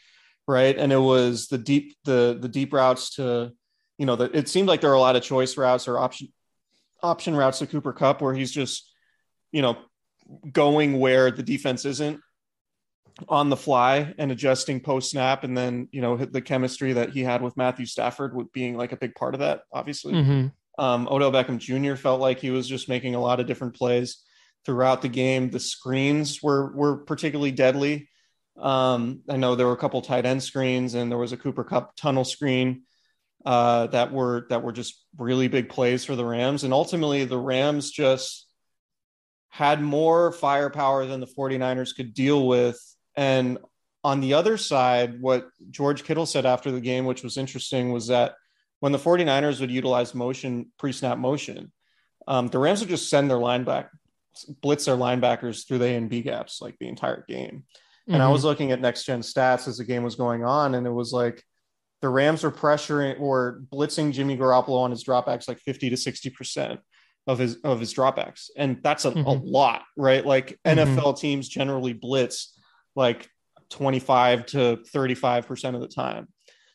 right 0.49 0.77
and 0.79 0.93
it 0.93 0.99
was 0.99 1.49
the 1.49 1.59
deep 1.59 1.97
the 2.05 2.39
the 2.41 2.49
deep 2.49 2.73
routes 2.73 3.17
to 3.17 3.53
you 3.99 4.07
know 4.07 4.17
that 4.17 4.35
it 4.35 4.49
seemed 4.49 4.69
like 4.69 4.81
there 4.81 4.91
were 4.91 4.97
a 4.97 5.01
lot 5.01 5.17
of 5.17 5.23
choice 5.23 5.57
routes 5.59 5.87
or 5.89 5.99
option 5.99 6.29
option 7.03 7.35
routes 7.37 7.59
to 7.61 7.67
Cooper 7.67 7.93
Kupp 7.95 8.21
where 8.21 8.35
he's 8.35 8.51
just, 8.53 8.93
you 9.53 9.63
know, 9.63 9.77
going 10.53 10.99
where 10.99 11.31
the 11.31 11.43
defense 11.43 11.85
isn't 11.85 12.21
on 13.29 13.51
the 13.51 13.57
fly 13.57 14.15
and 14.19 14.33
adjusting 14.33 14.81
post 14.81 15.11
snap. 15.11 15.45
And 15.45 15.57
then, 15.57 15.89
you 15.93 16.01
know, 16.01 16.17
the 16.17 16.41
chemistry 16.41 16.95
that 16.95 17.11
he 17.11 17.23
had 17.23 17.43
with 17.43 17.57
Matthew 17.57 17.87
Stafford 17.87 18.35
with 18.35 18.53
being 18.53 18.77
like 18.77 18.93
a 18.93 18.97
big 18.97 19.15
part 19.15 19.35
of 19.35 19.41
that, 19.41 19.63
obviously. 19.73 20.15
hmm 20.15 20.47
Um, 20.79 21.09
Odell 21.11 21.33
Beckham 21.33 21.59
Jr. 21.59 21.97
felt 21.97 22.21
like 22.21 22.41
he 22.41 22.51
was 22.51 22.67
just 22.67 22.89
making 22.89 23.15
a 23.15 23.21
lot 23.21 23.41
of 23.41 23.47
different 23.47 23.75
plays 23.75 24.23
throughout 24.65 25.03
the 25.03 25.09
game. 25.09 25.51
The 25.51 25.61
screens 25.61 26.43
were 26.43 26.73
were 26.73 26.97
particularly 26.99 27.53
deadly. 27.53 28.09
Um, 28.59 29.23
I 29.29 29.37
know 29.37 29.55
there 29.55 29.67
were 29.67 29.73
a 29.73 29.79
couple 29.79 30.01
tight 30.03 30.27
end 30.27 30.43
screens, 30.43 30.95
and 30.95 31.11
there 31.11 31.19
was 31.19 31.33
a 31.33 31.37
Cooper 31.37 31.65
Kupp 31.65 31.97
tunnel 31.97 32.25
screen 32.25 32.83
uh, 33.45 33.87
that 33.89 34.13
were 34.13 34.47
that 34.51 34.63
were 34.63 34.73
just 34.73 35.05
really 35.19 35.49
big 35.49 35.69
plays 35.69 36.05
for 36.05 36.17
the 36.17 36.25
Rams. 36.25 36.65
And 36.65 36.73
ultimately, 36.73 37.25
the 37.25 37.39
Rams 37.39 37.91
just 37.91 38.47
had 39.51 39.83
more 39.83 40.33
firepower 40.33 41.07
than 41.07 41.21
the 41.21 41.27
49ers 41.27 41.95
could 41.95 42.15
deal 42.15 42.47
with. 42.47 42.81
And 43.17 43.59
on 44.03 44.21
the 44.21 44.35
other 44.35 44.57
side, 44.57 45.21
what 45.21 45.49
George 45.71 46.05
Kittle 46.05 46.27
said 46.27 46.47
after 46.47 46.71
the 46.71 46.81
game, 46.81 47.05
which 47.05 47.23
was 47.23 47.37
interesting, 47.37 47.93
was 47.93 48.07
that 48.07 48.35
when 48.79 48.93
the 48.93 48.99
49ers 48.99 49.61
would 49.61 49.71
utilize 49.71 50.15
motion, 50.15 50.73
pre 50.79 50.93
snap 50.93 51.19
motion, 51.19 51.73
um, 52.27 52.49
the 52.49 52.59
Rams 52.59 52.81
would 52.81 52.89
just 52.89 53.11
send 53.11 53.29
their 53.29 53.39
lineback, 53.39 53.89
blitz 54.63 54.87
their 54.87 54.97
linebackers 54.97 55.67
through 55.67 55.79
the 55.79 55.87
A 55.87 55.97
and 55.97 56.09
B 56.09 56.23
gaps 56.23 56.63
like 56.63 56.79
the 56.79 56.89
entire 56.89 57.25
game. 57.29 57.65
And 58.07 58.23
I 58.23 58.29
was 58.29 58.43
looking 58.43 58.73
at 58.73 58.81
next 58.81 59.05
gen 59.05 59.21
stats 59.21 59.69
as 59.69 59.79
the 59.79 59.85
game 59.85 60.03
was 60.03 60.17
going 60.17 60.43
on, 60.43 60.75
and 60.75 60.85
it 60.85 60.91
was 60.91 61.13
like 61.13 61.45
the 62.01 62.09
Rams 62.09 62.43
were 62.43 62.51
pressuring 62.51 63.21
or 63.21 63.63
blitzing 63.73 64.13
Jimmy 64.13 64.37
Garoppolo 64.37 64.81
on 64.81 64.91
his 64.91 65.05
dropbacks 65.05 65.47
like 65.47 65.61
50 65.61 65.91
to 65.91 65.97
60% 65.97 66.79
of 67.31 67.39
his 67.39 67.57
of 67.63 67.79
his 67.79 67.95
dropbacks. 67.95 68.51
And 68.57 68.83
that's 68.83 69.05
a, 69.05 69.11
a 69.11 69.13
Mhm. 69.15 69.43
lot, 69.45 69.83
right? 69.97 70.25
Like 70.27 70.59
Mhm. 70.67 70.77
NFL 70.77 71.15
teams 71.19 71.49
generally 71.49 71.93
blitz 71.93 72.59
like 72.97 73.31
25 73.71 74.47
to 74.47 74.79
35% 74.93 75.75
of 75.77 75.81
the 75.81 75.89
time. 75.89 76.29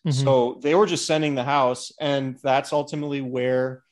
Mhm. 0.07 0.13
So 0.13 0.59
they 0.63 0.75
were 0.75 0.85
just 0.85 1.05
sending 1.05 1.35
the 1.35 1.43
house, 1.43 1.91
and 1.99 2.37
that's 2.41 2.71
ultimately 2.71 3.21
where 3.21 3.83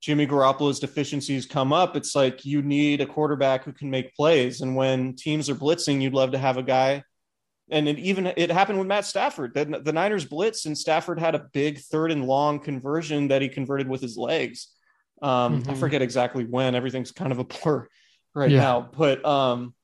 Jimmy 0.00 0.26
Garoppolo's 0.26 0.78
deficiencies 0.78 1.46
come 1.46 1.72
up. 1.72 1.96
It's 1.96 2.14
like 2.14 2.44
you 2.44 2.62
need 2.62 3.00
a 3.00 3.06
quarterback 3.06 3.64
who 3.64 3.72
can 3.72 3.90
make 3.90 4.14
plays, 4.14 4.60
and 4.60 4.76
when 4.76 5.16
teams 5.16 5.50
are 5.50 5.54
blitzing, 5.56 6.00
you'd 6.00 6.14
love 6.14 6.30
to 6.32 6.38
have 6.38 6.56
a 6.56 6.62
guy. 6.62 7.02
And 7.68 7.88
it 7.88 7.98
even 7.98 8.32
it 8.36 8.50
happened 8.52 8.78
with 8.78 8.86
Matt 8.86 9.06
Stafford. 9.06 9.54
The, 9.54 9.64
the 9.82 9.92
Niners 9.92 10.24
blitz, 10.24 10.66
and 10.66 10.78
Stafford 10.78 11.18
had 11.18 11.34
a 11.34 11.48
big 11.52 11.80
third 11.80 12.12
and 12.12 12.26
long 12.28 12.60
conversion 12.60 13.26
that 13.28 13.42
he 13.42 13.48
converted 13.48 13.88
with 13.88 14.00
his 14.00 14.16
legs. 14.16 14.68
Um, 15.22 15.62
I 15.66 15.72
Mhm. 15.72 15.78
forget 15.78 16.02
exactly 16.02 16.44
when. 16.44 16.74
Everything's 16.74 17.12
kind 17.12 17.32
of 17.32 17.38
a 17.38 17.44
blur 17.64 17.88
right 18.34 18.50
Yeah. 18.50 18.60
now, 18.60 18.90
but 18.96 19.24
um, 19.24 19.74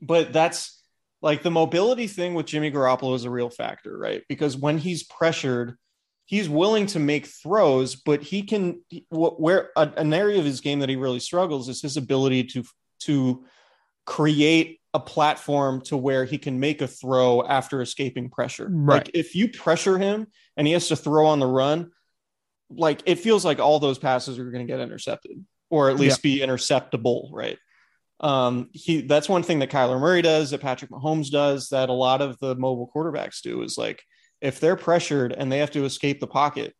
but 0.00 0.32
that's 0.32 0.82
like 1.20 1.42
the 1.42 1.50
mobility 1.50 2.06
thing 2.06 2.34
with 2.34 2.46
Jimmy 2.46 2.70
Garoppolo 2.70 3.14
is 3.14 3.24
a 3.24 3.30
real 3.30 3.50
factor, 3.50 3.96
right? 3.98 4.22
Because 4.28 4.56
when 4.56 4.78
he's 4.78 5.02
pressured, 5.02 5.76
he's 6.26 6.48
willing 6.48 6.86
to 6.86 6.98
make 6.98 7.26
throws, 7.26 7.96
but 7.96 8.22
he 8.22 8.42
can 8.42 8.80
where 9.10 9.70
an 9.76 10.12
area 10.14 10.38
of 10.38 10.44
his 10.44 10.60
game 10.60 10.78
that 10.80 10.88
he 10.88 10.96
really 10.96 11.20
struggles 11.20 11.68
is 11.68 11.82
his 11.82 11.96
ability 11.96 12.44
to 12.44 12.64
to 13.00 13.44
create 14.06 14.80
a 14.94 15.00
platform 15.00 15.82
to 15.82 15.96
where 15.96 16.24
he 16.24 16.38
can 16.38 16.58
make 16.58 16.80
a 16.80 16.88
throw 16.88 17.42
after 17.42 17.82
escaping 17.82 18.30
pressure. 18.30 18.68
Right. 18.70 19.04
Like 19.04 19.10
if 19.14 19.34
you 19.34 19.48
pressure 19.48 19.98
him 19.98 20.28
and 20.56 20.66
he 20.66 20.72
has 20.72 20.88
to 20.88 20.96
throw 20.96 21.26
on 21.26 21.40
the 21.40 21.46
run, 21.46 21.90
like 22.70 23.02
it 23.06 23.16
feels 23.16 23.44
like 23.44 23.58
all 23.58 23.78
those 23.78 23.98
passes 23.98 24.38
are 24.38 24.50
going 24.50 24.66
to 24.66 24.70
get 24.72 24.80
intercepted 24.80 25.44
or 25.70 25.90
at 25.90 25.96
least 25.96 26.22
be 26.22 26.40
interceptable, 26.40 27.28
right? 27.32 27.58
Um, 28.20 28.68
he 28.72 29.02
that's 29.02 29.28
one 29.28 29.42
thing 29.42 29.60
that 29.60 29.70
Kyler 29.70 30.00
Murray 30.00 30.22
does, 30.22 30.50
that 30.50 30.60
Patrick 30.60 30.90
Mahomes 30.90 31.30
does, 31.30 31.68
that 31.68 31.88
a 31.88 31.92
lot 31.92 32.20
of 32.20 32.38
the 32.38 32.54
mobile 32.56 32.90
quarterbacks 32.94 33.42
do 33.42 33.62
is 33.62 33.78
like 33.78 34.02
if 34.40 34.60
they're 34.60 34.76
pressured 34.76 35.32
and 35.32 35.50
they 35.50 35.58
have 35.58 35.70
to 35.72 35.84
escape 35.84 36.20
the 36.20 36.26
pocket, 36.26 36.74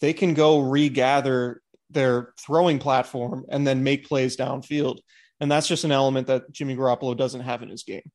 they 0.00 0.12
can 0.12 0.34
go 0.34 0.60
regather 0.60 1.62
their 1.90 2.32
throwing 2.40 2.78
platform 2.78 3.44
and 3.48 3.66
then 3.66 3.82
make 3.82 4.06
plays 4.06 4.36
downfield. 4.36 4.98
And 5.40 5.50
that's 5.50 5.66
just 5.66 5.84
an 5.84 5.92
element 5.92 6.28
that 6.28 6.50
Jimmy 6.52 6.76
Garoppolo 6.76 7.16
doesn't 7.16 7.40
have 7.40 7.62
in 7.62 7.68
his 7.68 7.82
game. 7.82 8.10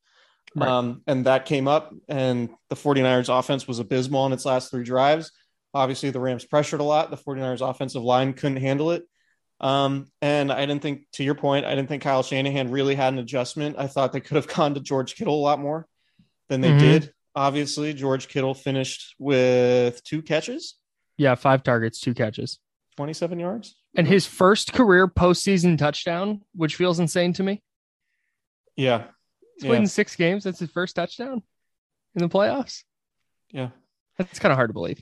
Right. 0.56 0.70
Um, 0.70 1.02
and 1.06 1.26
that 1.26 1.46
came 1.46 1.68
up, 1.68 1.94
and 2.08 2.50
the 2.70 2.76
49ers 2.76 3.30
offense 3.38 3.68
was 3.68 3.80
abysmal 3.80 4.26
in 4.26 4.34
its 4.34 4.46
last 4.46 4.72
three 4.72 4.84
drives. 4.84 5.32
Obviously, 5.74 6.10
the 6.10 6.20
Rams 6.20 6.46
pressured 6.46 6.80
a 6.80 6.84
lot. 6.84 7.12
The 7.12 7.18
49ers 7.18 7.68
offensive 7.68 8.02
line 8.04 8.34
couldn't 8.34 8.58
handle 8.58 8.92
it. 8.92 9.04
Um, 9.62 10.08
and 10.22 10.52
I 10.52 10.66
didn't 10.66 10.82
think, 10.82 11.02
to 11.14 11.24
your 11.24 11.36
point, 11.36 11.66
I 11.66 11.76
didn't 11.76 11.90
think 11.90 12.02
Kyle 12.04 12.24
Shanahan 12.24 12.72
really 12.72 12.96
had 12.96 13.14
an 13.14 13.20
adjustment. 13.20 13.76
I 13.78 13.88
thought 13.88 14.14
they 14.14 14.22
could 14.22 14.36
have 14.36 14.48
gone 14.56 14.74
to 14.76 14.80
George 14.80 15.16
Kittle 15.16 15.36
a 15.36 15.42
lot 15.44 15.60
more 15.60 15.86
than 16.48 16.62
they 16.62 16.72
Mhm. 16.72 16.80
did. 16.80 17.14
Obviously, 17.36 17.94
George 17.94 18.28
Kittle 18.28 18.54
finished 18.54 19.16
with 19.20 20.04
two 20.04 20.22
catches, 20.22 20.76
yeah, 21.18 21.36
five 21.36 21.62
targets, 21.64 22.00
two 22.00 22.14
catches. 22.14 22.60
27 22.96 23.40
yards. 23.40 23.76
And 23.96 24.08
his 24.08 24.26
first 24.26 24.74
career 24.74 25.08
postseason 25.08 25.78
touchdown, 25.78 26.42
which 26.56 26.76
feels 26.76 27.00
insane 27.00 27.34
to 27.34 27.44
me. 27.44 27.62
Yeah. 28.76 29.08
He's 29.56 29.64
played 29.66 29.74
Yeah. 29.76 29.80
in 29.82 29.88
six 29.88 30.16
games. 30.16 30.44
That's 30.46 30.60
his 30.60 30.72
first 30.72 30.96
touchdown 30.96 31.44
in 32.16 32.22
the 32.22 32.30
playoffs. 32.30 32.84
Yeah. 33.52 33.70
That's 34.18 34.40
kind 34.40 34.52
of 34.52 34.58
hard 34.58 34.70
to 34.70 34.74
believe. 34.74 35.02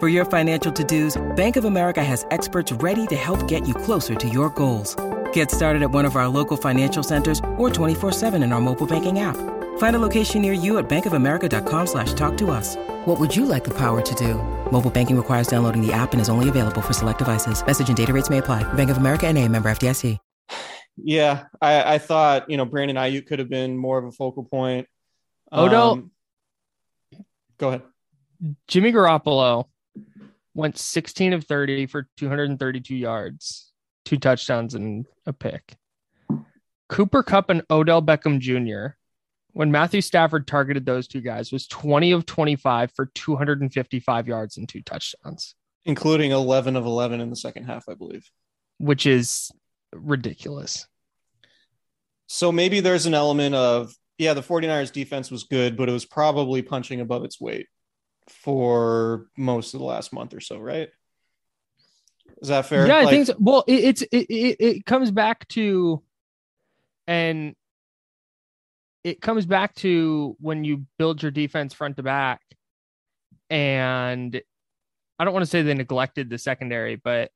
For 0.00 0.08
your 0.08 0.24
financial 0.24 0.72
to-dos, 0.72 1.20
Bank 1.36 1.56
of 1.56 1.66
America 1.66 2.02
has 2.02 2.24
experts 2.30 2.72
ready 2.72 3.06
to 3.08 3.16
help 3.16 3.46
get 3.46 3.68
you 3.68 3.74
closer 3.74 4.14
to 4.14 4.28
your 4.30 4.48
goals. 4.50 4.96
Get 5.34 5.50
started 5.50 5.82
at 5.82 5.90
one 5.90 6.06
of 6.06 6.16
our 6.16 6.26
local 6.26 6.56
financial 6.56 7.02
centers 7.02 7.38
or 7.58 7.68
24-7 7.68 8.42
in 8.42 8.50
our 8.52 8.60
mobile 8.62 8.86
banking 8.86 9.18
app. 9.18 9.36
Find 9.78 9.96
a 9.96 9.98
location 9.98 10.40
near 10.40 10.54
you 10.54 10.78
at 10.78 10.88
bankofamerica.com 10.88 11.86
slash 11.86 12.14
talk 12.14 12.38
to 12.38 12.50
us. 12.50 12.76
What 13.04 13.20
would 13.20 13.36
you 13.36 13.44
like 13.44 13.64
the 13.64 13.74
power 13.76 14.00
to 14.00 14.14
do? 14.14 14.34
Mobile 14.72 14.90
banking 14.90 15.16
requires 15.18 15.48
downloading 15.48 15.86
the 15.86 15.92
app 15.92 16.12
and 16.12 16.20
is 16.20 16.30
only 16.30 16.48
available 16.48 16.80
for 16.80 16.94
select 16.94 17.18
devices. 17.18 17.64
Message 17.66 17.88
and 17.88 17.96
data 17.96 18.12
rates 18.14 18.30
may 18.30 18.38
apply. 18.38 18.62
Bank 18.72 18.88
of 18.88 18.96
America 18.96 19.26
and 19.26 19.36
a 19.36 19.46
member 19.48 19.70
FDIC. 19.70 20.16
Yeah. 20.96 21.44
I, 21.60 21.94
I 21.94 21.98
thought, 21.98 22.48
you 22.50 22.56
know, 22.56 22.64
Brandon 22.64 22.96
Aiyuk 22.96 23.26
could 23.26 23.38
have 23.38 23.48
been 23.50 23.76
more 23.76 23.98
of 23.98 24.04
a 24.06 24.12
focal 24.12 24.44
point. 24.44 24.86
Odell- 25.52 25.92
Um, 25.92 26.10
go 27.58 27.68
ahead. 27.68 27.82
Jimmy 28.66 28.92
Garoppolo 28.92 29.66
went 30.60 30.78
16 30.78 31.32
of 31.32 31.44
30 31.44 31.86
for 31.86 32.08
232 32.18 32.94
yards, 32.94 33.72
two 34.04 34.18
touchdowns, 34.18 34.74
and 34.74 35.06
a 35.26 35.32
pick. 35.32 35.74
Cooper 36.88 37.22
Kupp 37.22 37.50
and 37.50 37.62
Odell 37.70 38.02
Beckham 38.02 38.38
Jr. 38.38 38.94
When 39.52 39.72
Matthew 39.72 40.00
Stafford 40.00 40.46
targeted 40.46 40.84
those 40.86 41.08
two 41.08 41.20
guys, 41.22 41.50
was 41.50 41.66
20 41.66 42.12
of 42.12 42.26
25 42.26 42.92
for 42.94 43.06
255 43.14 44.28
yards 44.28 44.56
and 44.58 44.68
two 44.68 44.82
touchdowns, 44.82 45.54
Including 45.84 46.30
11 46.30 46.76
of 46.76 46.84
11 46.84 47.20
in 47.20 47.30
the 47.30 47.36
second 47.36 47.64
half, 47.64 47.88
I 47.88 47.94
believe. 47.94 48.30
which 48.78 49.06
is 49.06 49.50
ridiculous. 49.92 50.86
So 52.26 52.52
maybe 52.52 52.80
there's 52.80 53.06
an 53.06 53.14
element 53.14 53.54
of, 53.56 53.92
yeah, 54.18 54.34
the 54.34 54.42
49ers 54.42 54.92
defense 54.92 55.30
was 55.30 55.44
good, 55.44 55.76
but 55.76 55.88
it 55.88 55.92
was 55.92 56.04
probably 56.04 56.62
punching 56.62 57.00
above 57.00 57.24
its 57.24 57.40
weight 57.40 57.66
for 58.30 59.26
most 59.36 59.74
of 59.74 59.80
the 59.80 59.86
last 59.86 60.12
month 60.12 60.34
or 60.34 60.40
so, 60.40 60.58
right? 60.58 60.88
Is 62.40 62.48
that 62.48 62.66
fair? 62.66 62.86
Yeah, 62.86 62.98
I 62.98 63.06
think 63.06 63.26
so. 63.26 63.34
Well, 63.38 63.64
it, 63.66 63.84
it's 63.84 64.02
it, 64.02 64.26
it 64.30 64.56
it 64.60 64.86
comes 64.86 65.10
back 65.10 65.46
to, 65.48 66.02
and 67.06 67.54
it 69.04 69.20
comes 69.20 69.44
back 69.46 69.74
to 69.76 70.36
when 70.40 70.64
you 70.64 70.86
build 70.98 71.22
your 71.22 71.30
defense 71.30 71.74
front 71.74 71.96
to 71.96 72.02
back, 72.02 72.40
and 73.50 74.40
I 75.18 75.24
don't 75.24 75.34
want 75.34 75.44
to 75.44 75.50
say 75.50 75.62
they 75.62 75.74
neglected 75.74 76.30
the 76.30 76.38
secondary, 76.38 76.96
but 76.96 77.30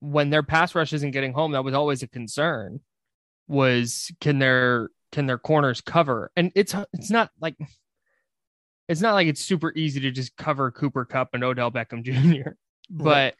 when 0.00 0.30
their 0.30 0.42
pass 0.42 0.74
rush 0.74 0.92
isn't 0.92 1.10
getting 1.10 1.32
home, 1.32 1.52
that 1.52 1.64
was 1.64 1.74
always 1.74 2.02
a 2.02 2.08
concern. 2.08 2.80
Was 3.46 4.10
can 4.20 4.38
their 4.38 4.88
can 5.12 5.26
their 5.26 5.38
corners 5.38 5.80
cover? 5.80 6.30
And 6.34 6.50
it's 6.54 6.74
it's 6.94 7.10
not 7.10 7.30
like 7.40 7.56
it's 8.92 9.00
not 9.00 9.14
like 9.14 9.26
it's 9.26 9.42
super 9.42 9.72
easy 9.74 10.00
to 10.00 10.10
just 10.10 10.36
cover 10.36 10.70
Cooper 10.70 11.06
Kupp 11.06 11.30
and 11.32 11.42
Odell 11.42 11.70
Beckham 11.70 12.02
Jr. 12.04 12.50
But 12.90 13.36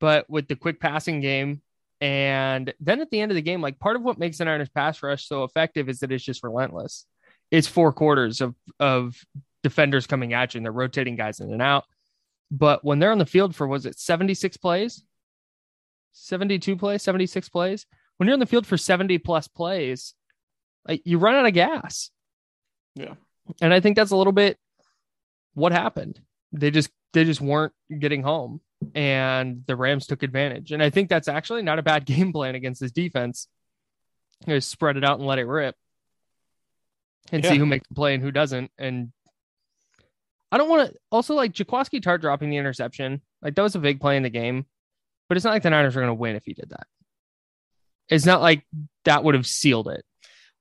but 0.00 0.28
with 0.28 0.48
the 0.48 0.56
quick 0.56 0.80
passing 0.80 1.20
game, 1.20 1.62
and 2.00 2.74
then 2.80 3.00
at 3.00 3.10
the 3.10 3.20
end 3.20 3.30
of 3.30 3.36
the 3.36 3.42
game, 3.42 3.60
like 3.60 3.78
part 3.78 3.94
of 3.94 4.02
what 4.02 4.18
makes 4.18 4.38
the 4.38 4.46
Niners 4.46 4.68
pass 4.68 5.00
rush 5.02 5.26
so 5.26 5.44
effective 5.44 5.88
is 5.88 6.00
that 6.00 6.10
it's 6.10 6.24
just 6.24 6.42
relentless. 6.42 7.06
It's 7.52 7.68
four 7.68 7.92
quarters 7.92 8.40
of 8.40 8.56
of 8.80 9.16
defenders 9.62 10.08
coming 10.08 10.32
at 10.32 10.54
you 10.54 10.58
and 10.58 10.64
they're 10.64 10.72
rotating 10.72 11.14
guys 11.14 11.38
in 11.38 11.52
and 11.52 11.62
out. 11.62 11.84
But 12.50 12.84
when 12.84 12.98
they're 12.98 13.12
on 13.12 13.18
the 13.18 13.26
field 13.26 13.54
for 13.54 13.68
was 13.68 13.86
it 13.86 13.98
76 13.98 14.56
plays? 14.56 15.04
72 16.12 16.76
plays, 16.76 17.02
76 17.02 17.48
plays. 17.48 17.86
When 18.16 18.26
you're 18.26 18.34
on 18.34 18.40
the 18.40 18.46
field 18.46 18.66
for 18.66 18.76
70 18.76 19.18
plus 19.18 19.46
plays, 19.46 20.14
like 20.88 21.02
you 21.04 21.18
run 21.18 21.36
out 21.36 21.46
of 21.46 21.52
gas. 21.52 22.10
Yeah. 22.96 23.14
And 23.60 23.72
I 23.72 23.78
think 23.78 23.94
that's 23.94 24.10
a 24.10 24.16
little 24.16 24.32
bit 24.32 24.58
what 25.54 25.72
happened. 25.72 26.20
They 26.52 26.70
just 26.70 26.90
they 27.12 27.24
just 27.24 27.40
weren't 27.40 27.72
getting 27.98 28.22
home 28.22 28.60
and 28.94 29.62
the 29.66 29.76
Rams 29.76 30.06
took 30.06 30.22
advantage. 30.22 30.72
And 30.72 30.82
I 30.82 30.90
think 30.90 31.08
that's 31.08 31.28
actually 31.28 31.62
not 31.62 31.78
a 31.78 31.82
bad 31.82 32.04
game 32.06 32.32
plan 32.32 32.54
against 32.54 32.80
this 32.80 32.92
defense. 32.92 33.48
You 34.46 34.54
know, 34.54 34.58
spread 34.58 34.96
it 34.96 35.04
out 35.04 35.18
and 35.18 35.26
let 35.26 35.38
it 35.38 35.44
rip. 35.44 35.76
And 37.32 37.44
see 37.44 37.58
who 37.58 37.66
makes 37.66 37.86
the 37.86 37.94
play 37.94 38.14
and 38.14 38.22
who 38.22 38.32
doesn't. 38.32 38.72
And 38.76 39.12
I 40.50 40.58
don't 40.58 40.68
want 40.68 40.90
to 40.90 40.98
also 41.12 41.34
like 41.34 41.52
Jaquiski 41.52 42.00
Tartt 42.00 42.22
dropping 42.22 42.50
the 42.50 42.56
interception. 42.56 43.20
Like 43.40 43.54
that 43.54 43.62
was 43.62 43.76
a 43.76 43.80
big 43.80 44.00
play 44.00 44.16
in 44.16 44.24
the 44.24 44.30
game, 44.30 44.66
but 45.28 45.36
it's 45.36 45.44
not 45.44 45.52
like 45.52 45.62
the 45.62 45.70
Niners 45.70 45.96
are 45.96 46.00
going 46.00 46.10
to 46.10 46.14
win 46.14 46.34
if 46.34 46.44
he 46.44 46.54
did 46.54 46.70
that. 46.70 46.86
It's 48.08 48.26
not 48.26 48.40
like 48.40 48.66
that 49.04 49.22
would 49.22 49.36
have 49.36 49.46
sealed 49.46 49.88
it. 49.88 50.04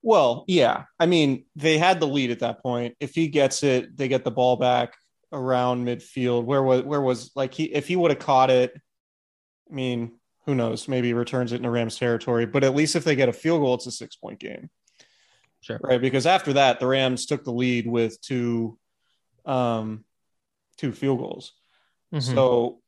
Well, 0.01 0.45
yeah. 0.47 0.83
I 0.99 1.05
mean, 1.05 1.45
they 1.55 1.77
had 1.77 1.99
the 1.99 2.07
lead 2.07 2.31
at 2.31 2.39
that 2.39 2.61
point. 2.61 2.95
If 2.99 3.15
he 3.15 3.27
gets 3.27 3.63
it, 3.63 3.97
they 3.97 4.07
get 4.07 4.23
the 4.23 4.31
ball 4.31 4.55
back 4.55 4.95
around 5.31 5.85
midfield. 5.85 6.45
Where 6.45 6.63
was 6.63 6.83
where 6.83 7.01
was 7.01 7.31
like 7.35 7.53
he 7.53 7.65
if 7.65 7.87
he 7.87 7.95
would 7.95 8.11
have 8.11 8.19
caught 8.19 8.49
it, 8.49 8.73
I 9.69 9.73
mean, 9.73 10.13
who 10.45 10.55
knows? 10.55 10.87
Maybe 10.87 11.07
he 11.07 11.13
returns 11.13 11.51
it 11.51 11.57
into 11.57 11.69
Rams 11.69 11.97
territory. 11.97 12.45
But 12.45 12.63
at 12.63 12.75
least 12.75 12.95
if 12.95 13.03
they 13.03 13.15
get 13.15 13.29
a 13.29 13.33
field 13.33 13.61
goal, 13.61 13.75
it's 13.75 13.87
a 13.87 13.91
six 13.91 14.15
point 14.15 14.39
game. 14.39 14.69
Sure. 15.61 15.79
Right. 15.83 15.99
Because 15.99 16.25
after 16.25 16.53
that, 16.53 16.79
the 16.79 16.87
Rams 16.87 17.25
took 17.25 17.43
the 17.43 17.51
lead 17.51 17.85
with 17.85 18.21
two 18.21 18.77
um 19.45 20.05
two 20.77 20.93
field 20.93 21.19
goals. 21.19 21.53
Mhm. 22.13 22.21
So 22.21 22.81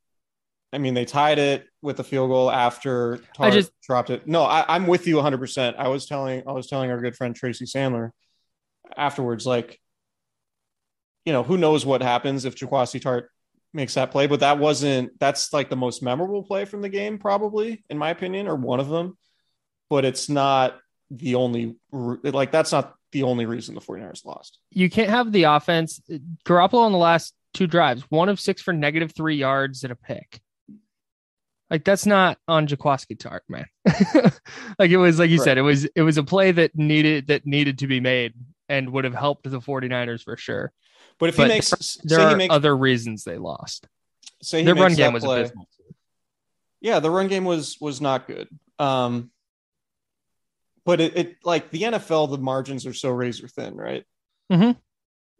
I 0.72 0.78
mean, 0.78 0.94
they 0.94 1.04
tied 1.04 1.38
it 1.38 1.66
with 1.82 1.96
the 1.96 2.04
field 2.04 2.30
goal 2.30 2.50
after 2.50 3.20
I 3.38 3.50
Tartt 3.50 3.52
just- 3.52 3.72
dropped 3.82 4.10
it. 4.10 4.26
No, 4.26 4.42
I, 4.44 4.64
I'm 4.68 4.86
with 4.86 5.06
you 5.06 5.16
100. 5.16 5.38
percent 5.38 5.76
I 5.78 5.88
was 5.88 6.06
telling 6.06 6.42
I 6.46 6.52
was 6.52 6.66
telling 6.68 6.90
our 6.90 7.00
good 7.00 7.16
friend 7.16 7.34
Tracy 7.34 7.64
Sandler 7.66 8.10
afterwards, 8.96 9.46
like, 9.46 9.80
you 11.24 11.32
know, 11.32 11.42
who 11.42 11.56
knows 11.58 11.84
what 11.86 12.02
happens 12.02 12.44
if 12.44 12.54
Jaquiski 12.56 13.00
Tartt 13.00 13.24
makes 13.72 13.94
that 13.94 14.10
play, 14.10 14.26
but 14.26 14.40
that 14.40 14.58
wasn't 14.58 15.18
that's 15.18 15.52
like 15.52 15.70
the 15.70 15.76
most 15.76 16.02
memorable 16.02 16.42
play 16.42 16.64
from 16.64 16.82
the 16.82 16.88
game, 16.88 17.18
probably 17.18 17.84
in 17.90 17.98
my 17.98 18.10
opinion, 18.10 18.48
or 18.48 18.56
one 18.56 18.80
of 18.80 18.88
them. 18.88 19.16
But 19.88 20.04
it's 20.04 20.28
not 20.28 20.78
the 21.10 21.34
only 21.34 21.76
like 21.92 22.50
that's 22.50 22.72
not 22.72 22.94
the 23.12 23.24
only 23.24 23.44
reason 23.44 23.74
the 23.74 23.80
49ers 23.80 24.24
lost. 24.24 24.58
you 24.70 24.88
can't 24.88 25.10
have 25.10 25.32
the 25.32 25.42
offense. 25.44 26.00
Garoppolo 26.46 26.80
on 26.84 26.92
the 26.92 26.98
last 26.98 27.34
two 27.52 27.66
drives, 27.66 28.02
one 28.08 28.28
of 28.30 28.40
six 28.40 28.62
for 28.62 28.72
negative 28.72 29.12
three 29.14 29.36
yards 29.36 29.84
and 29.84 29.92
a 29.92 29.96
pick. 29.96 30.40
Like 31.72 31.84
that's 31.84 32.04
not 32.06 32.38
on 32.46 32.66
Jaquiski 32.68 33.16
Tartt, 33.16 33.40
man. 33.48 33.64
like 34.78 34.90
it 34.90 34.98
was, 34.98 35.18
like 35.18 35.30
you 35.30 35.38
Right. 35.38 35.44
said, 35.44 35.56
it 35.58 35.62
was 35.62 35.86
it 35.86 36.02
was 36.02 36.18
a 36.18 36.22
play 36.22 36.52
that 36.52 36.76
needed 36.76 37.28
that 37.28 37.46
needed 37.46 37.78
to 37.78 37.86
be 37.86 37.98
made 37.98 38.34
and 38.68 38.90
would 38.92 39.04
have 39.04 39.14
helped 39.14 39.50
the 39.50 39.58
49ers 39.58 40.22
for 40.22 40.36
sure. 40.36 40.70
But 41.18 41.30
if 41.30 41.36
But 41.38 41.44
he 41.44 41.48
makes 41.54 41.96
There 42.04 42.20
are 42.20 42.28
he 42.30 42.36
makes 42.36 42.54
other 42.54 42.76
reasons 42.76 43.24
they 43.24 43.38
lost. 43.38 43.86
say 44.42 44.58
he 44.58 44.64
Their 44.66 44.74
run 44.74 44.94
game 44.94 45.14
was 45.14 45.24
play- 45.24 45.40
abysmal. 45.40 45.66
Yeah, 46.82 47.00
the 47.00 47.10
run 47.10 47.28
game 47.28 47.44
was 47.44 47.78
was 47.80 48.00
not 48.02 48.26
good. 48.26 48.48
Um, 48.78 49.30
but 50.84 51.00
it, 51.00 51.16
it 51.16 51.36
like 51.44 51.70
the 51.70 51.82
NFL, 51.82 52.30
the 52.30 52.38
margins 52.38 52.86
are 52.86 52.92
so 52.94 53.08
razor 53.10 53.48
thin, 53.48 53.76
right? 53.76 54.04
Mhm. 54.52 54.76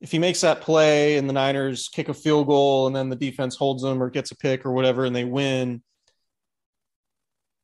If 0.00 0.10
he 0.12 0.18
makes 0.18 0.40
that 0.40 0.62
play 0.62 1.16
and 1.18 1.28
the 1.28 1.32
Niners 1.34 1.88
kick 1.88 2.08
a 2.08 2.14
field 2.14 2.46
goal 2.46 2.86
and 2.86 2.96
then 2.96 3.08
the 3.08 3.16
defense 3.16 3.54
holds 3.54 3.82
them 3.82 4.02
or 4.02 4.08
gets 4.10 4.30
a 4.30 4.36
pick 4.36 4.64
or 4.64 4.72
whatever 4.72 5.04
and 5.04 5.14
they 5.14 5.24
win, 5.24 5.82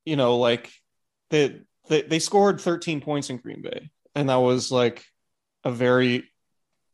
you 0.09 0.17
know, 0.17 0.37
like 0.37 0.71
they 1.31 1.61
they, 1.89 2.03
they 2.03 2.19
scored 2.19 2.61
13 2.61 3.01
points 3.01 3.29
in 3.31 3.37
Green 3.37 3.61
Bay, 3.61 3.91
and 4.15 4.29
that 4.31 4.37
was 4.37 4.73
like 4.73 5.05
a 5.65 5.71
very 5.71 6.25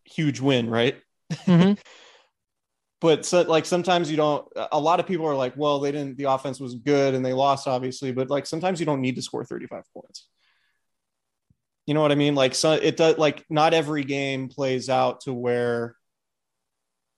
huge 0.05 0.40
win, 0.40 0.68
right? 0.68 0.96
Mhm. 1.33 1.79
but 3.00 3.27
so, 3.27 3.42
like 3.42 3.66
sometimes 3.66 4.11
you 4.11 4.16
don't 4.16 4.48
a 4.72 4.81
lot 4.81 4.98
of 4.98 5.07
people 5.07 5.27
are 5.27 5.35
like 5.35 5.55
well 5.57 5.79
they 5.79 5.92
didn't 5.92 6.16
the 6.16 6.24
offense 6.24 6.59
was 6.59 6.74
good 6.74 7.14
and 7.14 7.24
they 7.24 7.35
lost 7.35 7.68
obviously 7.68 8.12
but 8.12 8.31
like 8.31 8.46
sometimes 8.46 8.81
you 8.81 8.87
don't 8.87 9.03
need 9.03 9.16
to 9.16 9.22
score 9.22 9.44
35 9.44 9.85
points 9.92 10.27
you 11.87 11.92
know 11.92 12.00
what 12.00 12.12
i 12.12 12.14
mean 12.14 12.35
like 12.35 12.55
so 12.55 12.72
it 12.72 12.96
does 12.96 13.18
like 13.18 13.44
not 13.50 13.74
every 13.74 14.05
game 14.05 14.48
plays 14.48 14.88
out 14.88 15.20
to 15.20 15.35
where 15.35 15.96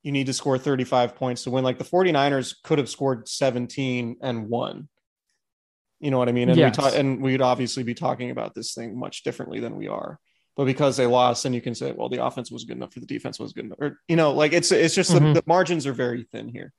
you 0.02 0.10
need 0.10 0.26
to 0.26 0.32
score 0.32 0.58
35 0.58 1.14
points 1.14 1.44
to 1.44 1.50
win 1.50 1.62
like 1.62 1.78
the 1.78 1.84
49ers 1.84 2.56
could 2.64 2.78
have 2.78 2.88
scored 2.88 3.28
17 3.28 4.16
and 4.22 4.48
won 4.48 4.88
you 6.00 6.10
know 6.10 6.18
what 6.18 6.28
i 6.28 6.32
mean 6.32 6.48
and 6.48 6.58
Yes. 6.58 6.76
we 6.76 6.82
talk 6.82 6.94
and 6.94 7.22
we'd 7.22 7.40
obviously 7.42 7.82
be 7.82 7.94
talking 7.94 8.30
about 8.30 8.54
this 8.54 8.74
thing 8.74 8.98
much 8.98 9.22
differently 9.22 9.60
than 9.60 9.76
we 9.76 9.88
are 9.88 10.18
but 10.56 10.64
because 10.64 10.96
they 10.96 11.04
lost, 11.06 11.44
and 11.44 11.54
you 11.54 11.60
can 11.60 11.74
say, 11.74 11.92
well, 11.92 12.08
the 12.08 12.24
offense 12.24 12.50
was 12.50 12.64
good 12.64 12.78
enough 12.78 12.94
for 12.94 13.00
the 13.00 13.04
defense 13.04 13.38
was 13.38 13.52
good 13.52 13.66
enough. 13.66 13.78
Or, 13.78 14.00
you 14.08 14.16
know, 14.16 14.32
like 14.32 14.54
it's 14.54 14.72
it's 14.72 14.94
just 14.94 15.10
Mhm. 15.12 15.34
the, 15.34 15.42
the 15.42 15.46
margins 15.46 15.86
are 15.86 15.92
very 15.92 16.22
thin 16.32 16.48
here. 16.48 16.72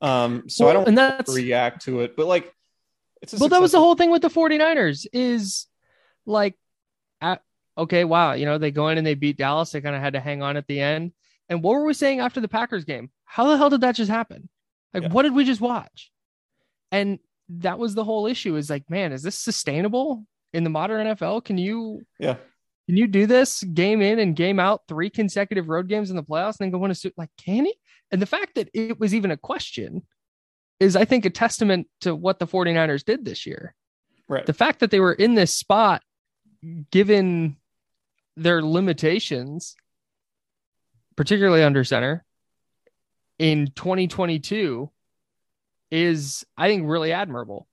Um, 0.00 0.48
so 0.48 0.68
I 0.68 0.72
don't 0.72 0.86
and 0.86 0.96
that's 0.96 1.34
react 1.34 1.82
to 1.86 2.02
it, 2.02 2.14
but 2.16 2.26
like 2.26 2.54
it's 3.20 3.32
a 3.32 3.38
well, 3.38 3.48
that 3.48 3.60
was 3.60 3.72
the 3.72 3.80
whole 3.80 3.96
thing 3.96 4.12
with 4.12 4.22
the 4.22 4.28
49ers 4.30 5.08
is 5.12 5.66
like, 6.26 6.54
at, 7.20 7.42
okay, 7.76 8.04
wow, 8.04 8.34
you 8.34 8.46
know, 8.46 8.56
they 8.56 8.70
go 8.70 8.86
in 8.86 8.98
and 8.98 9.04
they 9.06 9.14
beat 9.14 9.36
Dallas. 9.36 9.72
They 9.72 9.80
kind 9.80 9.96
of 9.96 10.00
had 10.00 10.12
to 10.12 10.20
hang 10.20 10.40
on 10.40 10.56
at 10.56 10.68
the 10.68 10.78
end. 10.78 11.10
And 11.48 11.60
what 11.60 11.72
were 11.74 11.84
we 11.86 11.94
saying 11.94 12.20
after 12.20 12.40
the 12.40 12.46
Packers 12.46 12.84
game? 12.84 13.10
How 13.24 13.48
the 13.48 13.56
hell 13.56 13.68
did 13.70 13.80
that 13.80 13.96
just 13.96 14.12
happen? 14.12 14.48
Like, 14.94 15.02
Yeah. 15.02 15.08
what 15.08 15.24
did 15.24 15.34
we 15.34 15.44
just 15.44 15.60
watch? 15.60 16.12
And 16.92 17.18
that 17.48 17.78
was 17.78 17.94
the 17.94 18.04
whole 18.04 18.26
issue 18.26 18.56
is 18.56 18.70
like, 18.70 18.88
man, 18.90 19.12
is 19.12 19.22
this 19.22 19.36
sustainable 19.36 20.24
in 20.52 20.64
the 20.64 20.70
modern 20.70 21.06
NFL? 21.06 21.44
Can 21.44 21.58
you, 21.58 22.02
Yeah. 22.18 22.36
can 22.86 22.96
you 22.96 23.06
do 23.06 23.26
this 23.26 23.62
game 23.62 24.02
in 24.02 24.18
and 24.18 24.36
game 24.36 24.58
out 24.60 24.82
three 24.88 25.10
consecutive 25.10 25.68
road 25.68 25.88
games 25.88 26.10
in 26.10 26.16
the 26.16 26.22
playoffs 26.22 26.58
and 26.58 26.66
then 26.66 26.70
go 26.70 26.78
win 26.78 26.90
a 26.90 26.94
suit? 26.94 27.14
Like, 27.16 27.30
can 27.38 27.64
he? 27.64 27.74
And 28.10 28.20
the 28.22 28.26
fact 28.26 28.54
that 28.56 28.68
it 28.74 28.98
was 29.00 29.14
even 29.14 29.30
a 29.30 29.36
question 29.36 30.02
is, 30.80 30.94
I 30.96 31.04
think, 31.04 31.24
a 31.24 31.30
testament 31.30 31.88
to 32.02 32.14
what 32.14 32.38
the 32.38 32.46
49ers 32.46 33.04
did 33.04 33.24
this 33.24 33.46
year 33.46 33.74
right. 34.28 34.46
the 34.46 34.52
fact 34.52 34.80
that 34.80 34.90
they 34.90 35.00
were 35.00 35.12
in 35.12 35.34
this 35.34 35.52
spot 35.52 36.02
given 36.90 37.56
their 38.36 38.62
limitations 38.62 39.74
particularly 41.16 41.62
under 41.62 41.82
center 41.82 42.24
in 43.38 43.66
2022 43.74 44.90
is 45.90 46.44
i 46.56 46.68
think 46.68 46.88
really 46.88 47.12
admirable 47.12 47.66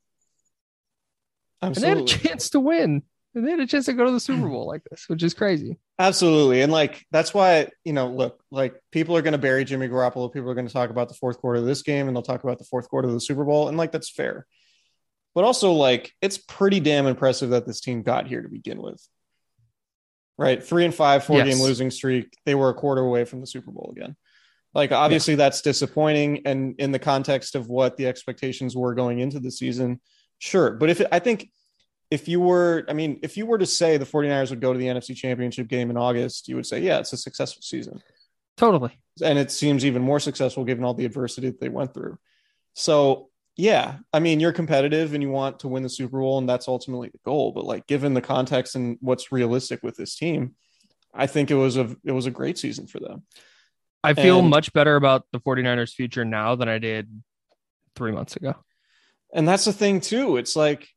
and 1.61 1.75
they 1.75 1.87
had 1.89 1.97
a 1.97 2.05
chance 2.05 2.49
to 2.49 2.59
win 2.59 3.03
and 3.33 3.45
they 3.45 3.51
had 3.51 3.59
a 3.59 3.67
chance 3.67 3.85
to 3.85 3.93
go 3.93 4.05
to 4.05 4.11
the 4.11 4.19
super 4.19 4.47
bowl 4.47 4.67
like 4.67 4.83
this 4.89 5.05
which 5.07 5.23
is 5.23 5.33
crazy 5.33 5.77
Absolutely. 5.97 6.61
And 6.61 6.71
like 6.71 7.05
that's 7.11 7.33
why, 7.33 7.69
you 7.85 7.93
know, 7.93 8.07
look, 8.07 8.43
like 8.51 8.75
people 8.91 9.15
are 9.15 9.21
going 9.21 9.31
to 9.31 9.37
bury 9.37 9.63
Jimmy 9.63 9.87
Garoppolo. 9.87 10.31
People 10.31 10.49
are 10.49 10.53
going 10.53 10.67
to 10.67 10.73
talk 10.73 10.89
about 10.89 11.07
the 11.07 11.13
fourth 11.13 11.37
quarter 11.37 11.59
of 11.59 11.65
this 11.65 11.83
game 11.83 12.07
and 12.07 12.15
they'll 12.15 12.23
talk 12.23 12.43
about 12.43 12.57
the 12.57 12.65
fourth 12.65 12.89
quarter 12.89 13.07
of 13.07 13.13
the 13.13 13.21
Super 13.21 13.45
Bowl. 13.45 13.69
And 13.69 13.77
like 13.77 13.93
that's 13.93 14.09
fair. 14.09 14.45
But 15.33 15.43
also, 15.43 15.73
like, 15.73 16.13
it's 16.21 16.37
pretty 16.37 16.79
damn 16.79 17.07
impressive 17.07 17.49
that 17.49 17.65
this 17.65 17.81
team 17.81 18.03
got 18.03 18.25
here 18.27 18.41
to 18.41 18.47
begin 18.47 18.81
with. 18.81 19.05
Right. 20.37 20.63
Three 20.63 20.85
and 20.85 20.95
five, 20.95 21.25
four 21.25 21.37
Yes. 21.37 21.47
game 21.47 21.63
losing 21.63 21.91
streak. 21.91 22.37
They 22.45 22.55
were 22.55 22.69
a 22.69 22.73
quarter 22.73 23.01
away 23.01 23.25
from 23.25 23.41
the 23.41 23.47
Super 23.47 23.71
Bowl 23.71 23.93
again. 23.95 24.15
Like, 24.75 24.91
obviously, 24.91 25.35
that's 25.35 25.61
disappointing. 25.61 26.41
And 26.45 26.75
in 26.79 26.91
the 26.91 26.99
context 26.99 27.55
of 27.55 27.69
what 27.69 27.95
the 27.95 28.07
expectations 28.07 28.75
were 28.75 28.93
going 28.93 29.19
into 29.19 29.39
the 29.39 29.49
season, 29.49 30.01
sure. 30.39 30.71
But 30.71 30.89
if 30.89 30.99
it, 30.99 31.07
I 31.13 31.19
think 31.19 31.49
if 32.11 32.27
you 32.27 32.41
were, 32.41 32.85
I 32.89 32.93
mean, 32.93 33.19
if 33.23 33.37
you 33.37 33.45
were 33.45 33.57
to 33.57 33.65
say 33.65 33.97
the 33.97 34.05
49ers 34.05 34.49
would 34.49 34.59
go 34.59 34.73
to 34.73 34.77
the 34.77 34.87
NFC 34.87 35.15
championship 35.15 35.69
game 35.69 35.89
in 35.89 35.97
August, 35.97 36.49
you 36.49 36.57
would 36.57 36.65
say, 36.65 36.81
yeah, 36.81 36.99
it's 36.99 37.13
a 37.13 37.17
successful 37.17 37.61
season. 37.61 38.01
totally 38.57 38.91
And 39.23 39.39
it 39.39 39.49
seems 39.49 39.85
even 39.85 40.01
more 40.01 40.19
successful 40.19 40.65
given 40.65 40.83
all 40.83 40.93
the 40.93 41.05
adversity 41.05 41.49
that 41.49 41.61
they 41.61 41.69
went 41.69 41.93
through. 41.93 42.17
So, 42.73 43.29
yeah, 43.55 43.99
I 44.11 44.19
mean, 44.19 44.41
you're 44.41 44.51
competitive 44.51 45.13
and 45.13 45.23
you 45.23 45.29
want 45.29 45.59
to 45.59 45.69
win 45.69 45.83
the 45.83 45.89
Super 45.89 46.19
Bowl, 46.19 46.37
and 46.37 46.49
that's 46.49 46.67
ultimately 46.67 47.07
the 47.07 47.19
goal. 47.23 47.53
But 47.53 47.63
like, 47.63 47.87
given 47.87 48.13
the 48.13 48.21
context 48.21 48.75
and 48.75 48.97
what's 48.99 49.31
realistic 49.31 49.81
with 49.81 49.95
this 49.95 50.17
team, 50.17 50.55
I 51.13 51.27
think 51.27 51.49
it 51.49 51.55
was 51.55 51.77
a 51.77 51.95
it 52.03 52.11
was 52.11 52.25
a 52.25 52.31
great 52.31 52.57
season 52.57 52.87
for 52.87 52.99
them. 52.99 53.23
I 54.05 54.13
feel 54.13 54.39
And- 54.39 54.49
much 54.49 54.71
better 54.73 54.95
about 54.95 55.25
the 55.31 55.39
49ers 55.39 55.93
future 55.93 56.25
now 56.25 56.55
than 56.55 56.69
i 56.69 56.77
did 56.79 57.09
three 57.95 58.11
months 58.11 58.35
ago 58.35 58.55
And 59.33 59.47
that's 59.47 59.65
the 59.65 59.73
thing 59.73 59.99
too. 60.01 60.37
It's 60.37 60.55
like 60.55 60.87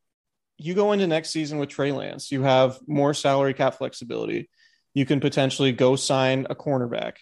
you 0.58 0.74
go 0.74 0.92
into 0.92 1.06
next 1.06 1.30
season 1.30 1.58
with 1.58 1.68
Trey 1.70 1.92
Lance, 1.92 2.30
you 2.30 2.42
have 2.42 2.78
more 2.86 3.14
salary 3.14 3.54
cap 3.54 3.74
flexibility. 3.74 4.48
You 4.94 5.06
can 5.06 5.20
potentially 5.20 5.72
go 5.72 5.96
sign 5.96 6.46
a 6.50 6.54
cornerback 6.54 7.14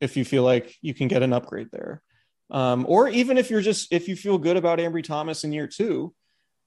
if 0.00 0.16
you 0.16 0.24
feel 0.24 0.42
like 0.42 0.74
you 0.82 0.92
can 0.94 1.08
get 1.08 1.22
an 1.22 1.32
upgrade 1.32 1.68
there. 1.72 2.02
Um, 2.50 2.84
or 2.88 3.08
even 3.08 3.38
if 3.38 3.50
you're 3.50 3.62
just 3.62 3.92
if 3.92 4.08
you 4.08 4.16
feel 4.16 4.36
good 4.38 4.56
about 4.56 4.78
Ambry 4.78 5.02
Thomas 5.02 5.44
in 5.44 5.52
year 5.52 5.66
two 5.66 6.14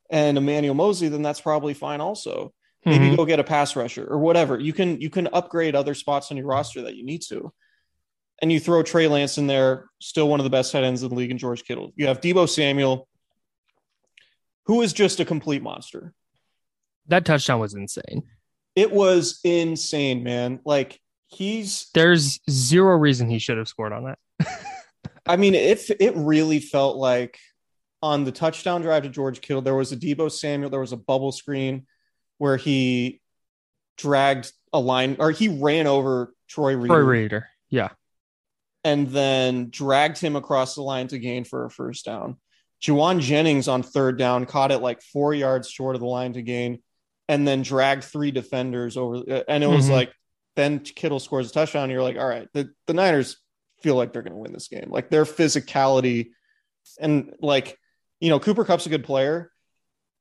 and 0.09 0.37
Emmanuel 0.37 0.73
Moseley, 0.75 1.09
then 1.09 1.21
that's 1.21 1.41
probably 1.41 1.73
fine 1.75 2.01
also. 2.01 2.53
Maybe 2.85 3.05
Mhm. 3.09 3.17
go 3.17 3.25
get 3.25 3.39
a 3.39 3.43
pass 3.43 3.75
rusher 3.75 4.05
or 4.07 4.17
whatever. 4.17 4.59
You 4.59 4.73
can 4.73 4.99
you 5.01 5.09
can 5.11 5.27
upgrade 5.33 5.75
other 5.75 5.93
spots 5.93 6.31
on 6.31 6.37
your 6.37 6.47
roster 6.47 6.81
that 6.83 6.95
you 6.95 7.03
need 7.05 7.21
to. 7.29 7.51
And 8.41 8.51
you 8.51 8.59
throw 8.59 8.83
Trey 8.83 9.07
Lance 9.07 9.37
in 9.37 9.47
there, 9.47 9.89
still 9.99 10.29
one 10.29 10.39
of 10.39 10.43
the 10.43 10.49
best 10.49 10.71
tight 10.71 10.83
ends 10.83 11.01
in 11.01 11.09
the 11.09 11.15
league, 11.15 11.31
and 11.31 11.39
George 11.39 11.63
Kittle. 11.63 11.91
You 11.95 12.07
have 12.07 12.21
Deebo 12.21 12.47
Samuel, 12.47 13.07
who 14.65 14.81
is 14.81 14.93
just 14.93 15.19
a 15.19 15.25
complete 15.25 15.63
monster. 15.63 16.13
that 17.07 17.25
touchdown 17.25 17.59
was 17.59 17.73
insane 17.73 18.23
It 18.75 18.91
was 18.91 19.39
insane, 19.43 20.23
man. 20.23 20.59
Like 20.65 20.99
he's 21.27 21.89
there's 21.93 22.39
zero 22.49 22.95
reason 22.95 23.29
he 23.29 23.39
should 23.39 23.57
have 23.57 23.67
scored 23.67 23.91
on 23.91 24.05
that 24.05 24.19
I 25.27 25.35
mean, 25.35 25.55
it 25.55 25.89
it 25.99 26.15
really 26.15 26.59
felt 26.59 26.97
like 26.97 27.37
on 28.01 28.23
the 28.23 28.31
touchdown 28.31 28.81
drive 28.81 29.03
to 29.03 29.09
George 29.09 29.41
Kittle, 29.41 29.61
there 29.61 29.75
was 29.75 29.91
a 29.91 29.97
Deebo 29.97 30.31
Samuel, 30.31 30.69
there 30.69 30.79
was 30.79 30.93
a 30.93 30.97
bubble 30.97 31.31
screen 31.31 31.85
where 32.37 32.57
he 32.57 33.19
dragged 33.97 34.51
a 34.71 34.79
line 34.79 35.17
or 35.19 35.31
he 35.31 35.49
ran 35.49 35.87
over 35.87 36.33
Troy 36.47 36.75
Reed 36.75 36.87
Troy 36.87 36.99
Reeder. 36.99 37.49
Yeah. 37.69 37.89
And 38.83 39.07
then 39.09 39.69
dragged 39.69 40.19
him 40.19 40.35
across 40.35 40.75
the 40.75 40.81
line 40.81 41.07
to 41.09 41.19
gain 41.19 41.43
for 41.43 41.65
a 41.65 41.69
first 41.69 42.05
down. 42.05 42.37
Jauan 42.81 43.19
Jennings 43.19 43.67
on 43.67 43.83
third 43.83 44.17
down 44.17 44.45
caught 44.45 44.71
it 44.71 44.77
like 44.79 45.01
four 45.01 45.33
yards 45.33 45.69
short 45.69 45.95
of 45.95 46.01
the 46.01 46.07
line 46.07 46.33
to 46.33 46.41
gain, 46.41 46.81
and 47.27 47.45
then 47.47 47.63
dragged 47.63 48.03
three 48.03 48.31
defenders 48.31 48.95
over. 48.95 49.43
And 49.47 49.63
it 49.63 49.67
was 49.67 49.87
Mhm. 49.87 49.91
like, 49.91 50.13
then 50.55 50.79
Kittle 50.79 51.19
scores 51.19 51.49
a 51.49 51.53
touchdown. 51.53 51.83
And 51.83 51.91
you're 51.91 52.03
like, 52.03 52.17
all 52.17 52.27
right, 52.27 52.47
the, 52.53 52.69
the 52.85 52.93
Niners 52.93 53.37
feel 53.81 53.95
like 53.95 54.13
they're 54.13 54.21
going 54.21 54.33
to 54.33 54.39
win 54.39 54.53
this 54.53 54.67
game. 54.69 54.87
Like 54.89 55.09
their 55.09 55.25
physicality 55.25 56.29
and 56.99 57.33
like, 57.41 57.77
you 58.19 58.29
know, 58.29 58.39
Cooper 58.39 58.63
Kupp's 58.63 58.85
a 58.85 58.89
good 58.89 59.03
player, 59.03 59.51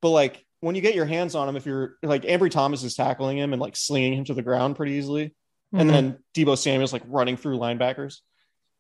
but 0.02 0.10
like 0.10 0.44
when 0.60 0.74
you 0.74 0.82
get 0.82 0.94
your 0.94 1.06
hands 1.06 1.34
on 1.34 1.48
him, 1.48 1.56
if 1.56 1.64
you're 1.66 1.96
like 2.02 2.22
Ambry 2.22 2.50
Thomas 2.50 2.82
is 2.82 2.94
tackling 2.96 3.38
him 3.38 3.52
and 3.52 3.62
like 3.62 3.76
slinging 3.76 4.14
him 4.14 4.24
to 4.24 4.34
the 4.34 4.42
ground 4.42 4.76
pretty 4.76 4.92
easily, 4.92 5.34
and 5.72 5.88
Mhm. 5.88 5.92
then 5.92 6.18
Deebo 6.34 6.58
Samuel's 6.58 6.92
like 6.92 7.02
running 7.06 7.36
through 7.36 7.58
linebackers, 7.58 8.20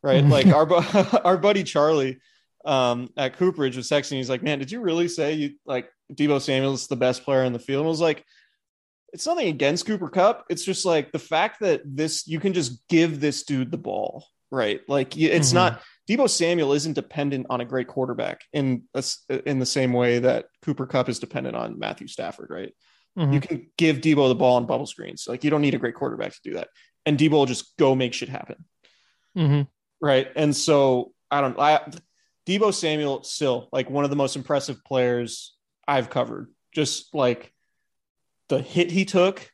right? 0.06 0.24
Mhm. 0.24 0.30
like 0.30 0.46
our 0.46 1.20
our 1.26 1.36
buddy 1.36 1.64
Charlie 1.64 2.18
um, 2.64 3.10
at 3.16 3.36
Cooperage 3.36 3.76
was 3.76 3.88
texting. 3.88 4.16
He's 4.16 4.30
like, 4.30 4.42
"Man, 4.42 4.58
did 4.58 4.70
you 4.72 4.80
really 4.80 5.08
say 5.08 5.34
you 5.34 5.50
like 5.66 5.88
Deebo 6.12 6.40
Samuel's 6.40 6.86
the 6.86 6.96
best 6.96 7.24
player 7.24 7.44
in 7.44 7.52
the 7.52 7.58
field?" 7.58 7.80
And 7.80 7.88
I 7.88 7.90
was 7.90 8.00
like, 8.00 8.24
"It's 9.12 9.26
nothing 9.26 9.48
against 9.48 9.86
Cooper 9.86 10.08
Kupp. 10.08 10.44
It's 10.48 10.64
just 10.64 10.84
like 10.84 11.12
the 11.12 11.18
fact 11.18 11.60
that 11.60 11.82
this 11.84 12.26
you 12.26 12.40
can 12.40 12.52
just 12.54 12.86
give 12.88 13.20
this 13.20 13.42
dude 13.44 13.70
the 13.70 13.78
ball, 13.78 14.24
right? 14.50 14.80
Like 14.88 15.16
it's 15.18 15.50
Mhm. 15.50 15.54
not." 15.54 15.82
Deebo 16.08 16.30
Samuel 16.30 16.72
isn't 16.72 16.92
dependent 16.92 17.46
on 17.50 17.60
a 17.60 17.64
great 17.64 17.88
quarterback 17.88 18.40
in 18.52 18.84
a 18.94 18.98
s 18.98 19.24
in 19.44 19.58
the 19.58 19.66
same 19.66 19.92
way 19.92 20.20
that 20.20 20.46
Cooper 20.62 20.86
Kupp 20.86 21.08
is 21.08 21.18
dependent 21.18 21.56
on 21.56 21.78
Matthew 21.80 22.06
Stafford, 22.06 22.48
right? 22.50 22.72
Mhm. 23.18 23.32
You 23.34 23.40
can 23.40 23.70
give 23.76 23.96
Deebo 23.98 24.28
the 24.28 24.34
ball 24.36 24.54
on 24.56 24.66
bubble 24.66 24.86
screens. 24.86 25.26
Like 25.28 25.42
you 25.42 25.50
don't 25.50 25.62
need 25.62 25.74
a 25.74 25.78
great 25.78 25.94
quarterback 25.96 26.32
to 26.32 26.40
do 26.44 26.54
that. 26.54 26.68
And 27.04 27.18
Deebo 27.18 27.30
will 27.32 27.46
just 27.46 27.76
go 27.76 27.94
make 27.96 28.12
shit 28.14 28.28
happen. 28.28 28.64
Mhm. 29.36 29.66
Right. 30.00 30.28
And 30.36 30.54
so 30.54 31.12
I 31.30 31.40
don't 31.40 31.58
I 31.58 31.80
Deebo 32.46 32.72
Samuel 32.72 33.22
still 33.24 33.68
like 33.72 33.90
one 33.90 34.04
of 34.04 34.10
the 34.10 34.16
most 34.16 34.36
impressive 34.36 34.84
players 34.84 35.56
I've 35.86 36.10
covered. 36.10 36.50
Just 36.72 37.14
like 37.14 37.52
the 38.48 38.60
hit 38.60 38.90
he 38.90 39.04
took 39.04 39.50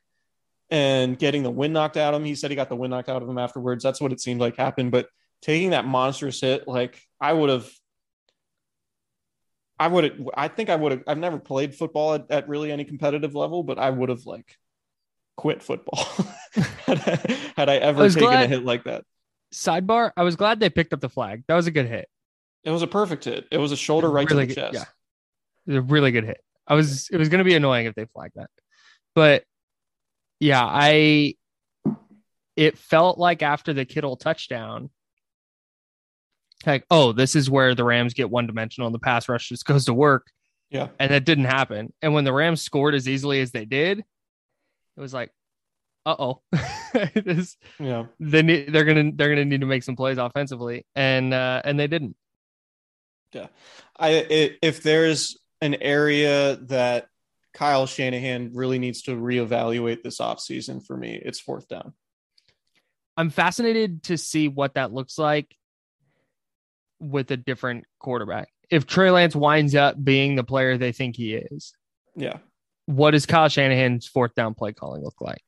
and 0.70 1.18
getting 1.18 1.42
the 1.42 1.50
wind 1.50 1.72
knocked 1.72 1.96
out 1.96 2.14
of 2.14 2.20
him. 2.20 2.26
He 2.26 2.34
said 2.34 2.50
he 2.50 2.56
got 2.56 2.68
the 2.68 2.76
wind 2.76 2.90
knocked 2.90 3.08
out 3.08 3.22
of 3.22 3.28
him 3.28 3.38
afterwards. 3.38 3.82
That's 3.82 4.00
what 4.00 4.12
it 4.12 4.20
seemed 4.20 4.40
like 4.40 4.56
happened. 4.56 4.90
But 4.90 5.08
taking 5.40 5.70
that 5.70 5.84
monstrous 5.84 6.40
hit, 6.40 6.66
like 6.66 7.00
I 7.20 7.32
would 7.32 7.50
have 7.50 7.70
I 9.78 9.88
would 9.88 10.26
I 10.34 10.48
think 10.48 10.70
I 10.70 10.76
would 10.76 10.92
have 10.92 11.02
I've 11.06 11.18
never 11.18 11.38
played 11.38 11.74
football 11.74 12.14
at, 12.14 12.30
at 12.30 12.48
really 12.48 12.72
any 12.72 12.84
competitive 12.84 13.34
level, 13.34 13.62
but 13.62 13.78
I 13.78 13.90
would 13.90 14.08
have 14.08 14.26
like 14.26 14.56
quit 15.36 15.62
football 15.62 16.04
had, 16.86 17.00
I, 17.08 17.38
had 17.56 17.68
I 17.68 17.76
ever 17.76 18.04
I 18.04 18.08
taken 18.08 18.32
a 18.32 18.46
hit 18.46 18.64
like 18.64 18.84
that. 18.84 19.04
Sidebar, 19.52 20.12
I 20.16 20.22
was 20.22 20.36
glad 20.36 20.60
they 20.60 20.70
picked 20.70 20.92
up 20.92 21.00
the 21.00 21.08
flag. 21.08 21.44
That 21.48 21.54
was 21.54 21.66
a 21.66 21.70
good 21.70 21.86
hit. 21.86 22.08
It 22.64 22.70
was 22.70 22.82
a 22.82 22.86
perfect 22.86 23.24
hit. 23.24 23.46
It 23.50 23.58
was 23.58 23.72
a 23.72 23.76
shoulder 23.76 24.08
right 24.10 24.28
Really 24.30 24.46
to 24.46 24.54
the 24.54 24.54
good- 24.54 24.72
chest. 24.72 24.74
yeah. 24.74 25.72
It 25.74 25.76
was 25.76 25.76
a 25.76 25.82
really 25.82 26.10
good 26.10 26.24
hit. 26.24 26.42
I 26.66 26.74
was 26.74 27.08
it 27.10 27.16
was 27.16 27.28
gonna 27.28 27.44
be 27.44 27.54
annoying 27.54 27.86
if 27.86 27.94
they 27.94 28.06
flagged 28.06 28.34
that. 28.36 28.50
But 29.14 29.44
yeah, 30.40 30.64
I 30.64 31.34
it 32.56 32.78
felt 32.78 33.18
like 33.18 33.42
after 33.42 33.72
the 33.72 33.84
Kittle 33.84 34.16
touchdown, 34.16 34.90
like, 36.66 36.84
oh, 36.90 37.12
this 37.12 37.34
is 37.34 37.50
where 37.50 37.74
the 37.74 37.84
Rams 37.84 38.14
get 38.14 38.30
one 38.30 38.46
dimensional 38.46 38.86
and 38.86 38.94
the 38.94 38.98
pass 39.00 39.28
rush 39.28 39.48
just 39.48 39.64
goes 39.64 39.86
to 39.86 39.94
work. 39.94 40.26
Yeah. 40.70 40.88
And 40.98 41.10
that 41.10 41.24
didn't 41.24 41.44
happen. 41.46 41.92
And 42.02 42.14
when 42.14 42.24
the 42.24 42.32
Rams 42.32 42.62
scored 42.62 42.94
as 42.94 43.08
easily 43.08 43.40
as 43.40 43.50
they 43.50 43.64
did, 43.64 43.98
it 44.00 45.00
was 45.00 45.12
like, 45.12 45.30
uh 46.04 46.16
oh. 46.18 46.42
this 47.14 47.56
Yeah. 47.78 48.06
they 48.18 48.42
need, 48.42 48.72
they're 48.72 48.84
gonna 48.84 49.12
they're 49.14 49.28
gonna 49.28 49.44
need 49.44 49.60
to 49.60 49.66
make 49.66 49.82
some 49.82 49.96
plays 49.96 50.18
offensively. 50.18 50.84
And 50.96 51.32
uh 51.32 51.62
and 51.64 51.78
they 51.78 51.86
didn't. 51.86 52.16
I 53.34 53.46
i 53.98 54.50
if 54.62 54.82
there's 54.82 55.38
an 55.60 55.74
area 55.76 56.56
that 56.62 57.06
Kyle 57.54 57.86
Shanahan 57.86 58.50
really 58.54 58.78
needs 58.78 59.02
to 59.02 59.12
reevaluate 59.12 60.02
this 60.02 60.18
offseason 60.18 60.84
for 60.84 60.96
me, 60.96 61.20
it's 61.22 61.38
fourth 61.40 61.68
down. 61.68 61.92
I'm 63.16 63.30
fascinated 63.30 64.04
to 64.04 64.16
see 64.18 64.48
what 64.48 64.74
that 64.74 64.92
looks 64.92 65.18
like 65.18 65.54
with 66.98 67.30
a 67.30 67.36
different 67.36 67.84
quarterback. 67.98 68.48
If 68.70 68.86
Trey 68.86 69.10
Lance 69.10 69.36
winds 69.36 69.74
up 69.74 70.02
being 70.02 70.34
the 70.34 70.44
player 70.44 70.78
they 70.78 70.92
think 70.92 71.16
he 71.16 71.34
is, 71.34 71.74
Yeah. 72.16 72.38
what 72.86 73.10
does 73.10 73.26
Kyle 73.26 73.48
Shanahan's 73.50 74.06
fourth 74.06 74.34
down 74.34 74.54
play 74.54 74.72
calling 74.72 75.02
look 75.04 75.20
like? 75.20 75.42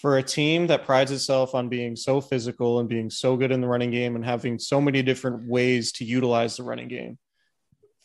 For 0.00 0.16
a 0.16 0.22
team 0.22 0.68
that 0.68 0.84
prides 0.84 1.10
itself 1.10 1.54
on 1.56 1.68
being 1.68 1.96
so 1.96 2.20
physical 2.20 2.78
and 2.78 2.88
being 2.88 3.10
so 3.10 3.36
good 3.36 3.50
in 3.50 3.60
the 3.60 3.66
running 3.66 3.90
game 3.90 4.14
and 4.14 4.24
having 4.24 4.58
so 4.58 4.80
many 4.80 5.02
different 5.02 5.48
ways 5.48 5.92
to 5.92 6.04
utilize 6.04 6.56
the 6.56 6.62
running 6.62 6.86
game, 6.86 7.18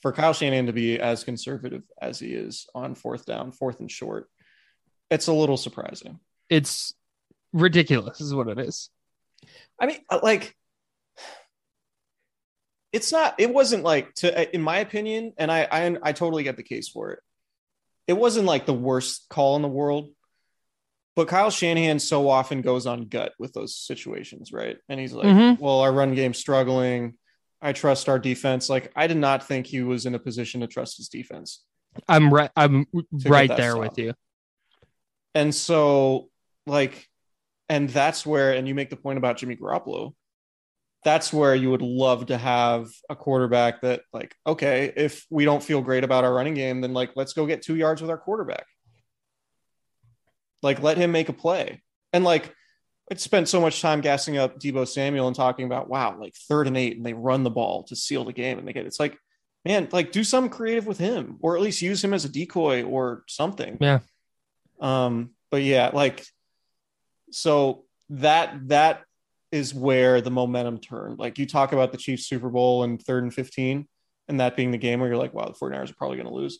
for 0.02 0.12
Kyle 0.12 0.34
Shanahan 0.34 0.66
to 0.66 0.74
be 0.74 1.00
as 1.00 1.24
conservative 1.24 1.84
as 2.02 2.20
he 2.20 2.34
is 2.34 2.68
on 2.74 2.96
fourth 2.96 3.26
down, 3.26 3.52
fourth 3.52 3.80
and 3.80 3.92
short, 3.92 4.28
it's 5.12 5.28
a 5.28 5.34
little 5.34 5.56
surprising. 5.56 6.20
It's 6.50 6.94
ridiculous, 7.54 8.20
is 8.20 8.34
what 8.34 8.48
it 8.48 8.60
is. 8.60 8.90
I 9.80 9.86
mean, 9.86 10.00
uh, 10.10 10.20
like, 10.24 10.56
it's 12.92 13.12
not. 13.12 13.36
It 13.40 13.54
wasn't 13.54 13.84
like 13.84 14.14
to, 14.16 14.42
uh, 14.42 14.46
in 14.52 14.62
my 14.62 14.80
opinion, 14.80 15.34
and 15.38 15.52
I, 15.52 15.68
I, 15.72 15.98
I 16.02 16.12
totally 16.12 16.44
get 16.44 16.58
the 16.58 16.64
case 16.64 16.90
for 16.90 17.12
it. 17.12 17.20
It 18.08 18.14
wasn't 18.14 18.46
like 18.46 18.66
the 18.66 18.74
worst 18.74 19.30
call 19.30 19.56
in 19.56 19.62
the 19.62 19.68
world, 19.68 20.10
but 21.16 21.28
Kyle 21.28 21.50
Shanahan 21.52 22.00
so 22.00 22.30
often 22.30 22.62
goes 22.62 22.86
on 22.88 23.08
gut 23.08 23.34
with 23.40 23.54
those 23.54 23.76
situations, 23.76 24.52
right? 24.52 24.78
And 24.90 25.00
he's 25.00 25.14
like, 25.14 25.28
Mhm. 25.28 25.60
"Well, 25.60 25.80
our 25.82 25.92
run 25.94 26.16
game's 26.16 26.38
struggling. 26.40 27.18
I 27.62 27.74
trust 27.74 28.10
our 28.10 28.20
defense." 28.20 28.70
Like, 28.70 28.92
I 28.96 29.08
did 29.08 29.18
not 29.18 29.48
think 29.48 29.68
he 29.68 29.82
was 29.82 30.06
in 30.06 30.16
a 30.16 30.20
position 30.20 30.62
to 30.62 30.68
trust 30.68 30.98
his 30.98 31.10
defense. 31.10 31.64
I'm 32.08 32.34
right. 32.34 32.50
I'm 32.56 32.88
right 33.26 33.48
there 33.48 33.72
stop. 33.72 33.82
with 33.82 33.98
you. 34.00 34.14
And 35.36 35.54
so, 35.54 36.30
like, 36.66 37.08
and 37.70 37.90
that's 37.90 38.26
where, 38.26 38.54
and 38.54 38.68
you 38.68 38.76
make 38.76 38.90
the 38.90 38.96
point 38.96 39.18
about 39.18 39.38
Jimmy 39.38 39.56
Garoppolo. 39.56 40.14
That's 41.04 41.34
where 41.34 41.54
you 41.54 41.70
would 41.70 41.82
love 41.82 42.28
to 42.28 42.38
have 42.38 42.88
a 43.10 43.16
quarterback 43.16 43.82
that, 43.82 44.02
like, 44.14 44.36
okay, 44.48 44.92
if 44.96 45.26
we 45.30 45.44
don't 45.44 45.62
feel 45.62 45.82
great 45.82 46.04
about 46.04 46.24
our 46.24 46.34
running 46.34 46.54
game, 46.54 46.82
then 46.82 46.94
like, 46.94 47.12
let's 47.16 47.34
go 47.34 47.46
get 47.46 47.62
two 47.62 47.76
yards 47.76 48.02
with 48.02 48.10
our 48.10 48.18
quarterback. 48.18 48.66
Like, 50.64 50.82
let 50.82 50.98
him 50.98 51.12
make 51.12 51.30
a 51.30 51.34
play. 51.34 51.82
And 52.12 52.24
like, 52.24 52.54
I 53.12 53.16
spent 53.16 53.50
so 53.50 53.60
much 53.60 53.82
time 53.82 54.02
gassing 54.02 54.38
up 54.38 54.60
Deebo 54.60 54.88
Samuel 54.88 55.28
and 55.28 55.36
talking 55.36 55.66
about, 55.66 55.90
wow, 55.90 56.18
like 56.20 56.36
third 56.36 56.68
and 56.68 56.78
eight, 56.78 56.98
and 56.98 57.06
they 57.06 57.14
run 57.14 57.44
the 57.44 57.50
ball 57.50 57.84
to 57.84 57.96
seal 57.96 58.24
the 58.24 58.34
game, 58.34 58.58
and 58.58 58.68
they 58.68 58.74
get 58.74 58.86
it's 58.86 59.00
like, 59.00 59.18
man, 59.66 59.90
like 59.92 60.12
do 60.12 60.24
something 60.24 60.50
creative 60.50 60.88
with 60.88 60.98
him, 60.98 61.38
or 61.42 61.56
at 61.56 61.62
least 61.62 61.82
use 61.82 62.04
him 62.04 62.14
as 62.14 62.26
a 62.26 62.30
decoy 62.30 62.84
or 62.84 63.24
something. 63.28 63.78
Yeah. 63.80 64.00
Um, 64.80 65.32
but 65.52 65.64
yeah, 65.64 65.92
like 65.94 66.26
so 67.32 67.86
that 68.10 68.70
that 68.70 69.04
is 69.52 69.74
where 69.74 70.22
the 70.22 70.32
momentum 70.32 70.80
turned. 70.80 71.20
Like 71.20 71.38
you 71.38 71.46
talk 71.46 71.74
about 71.74 71.92
the 71.92 71.98
Chiefs 71.98 72.28
Super 72.28 72.50
Bowl 72.50 72.84
and 72.84 73.02
third 73.02 73.24
and 73.24 73.34
15, 73.34 73.88
and 74.28 74.40
that 74.40 74.56
being 74.56 74.72
the 74.72 74.78
game 74.78 75.00
where 75.00 75.10
you're 75.10 75.18
like, 75.18 75.34
wow, 75.34 75.46
the 75.46 75.54
49ers 75.54 75.92
are 75.92 75.96
probably 75.96 76.18
going 76.18 76.30
to 76.30 76.34
lose. 76.34 76.60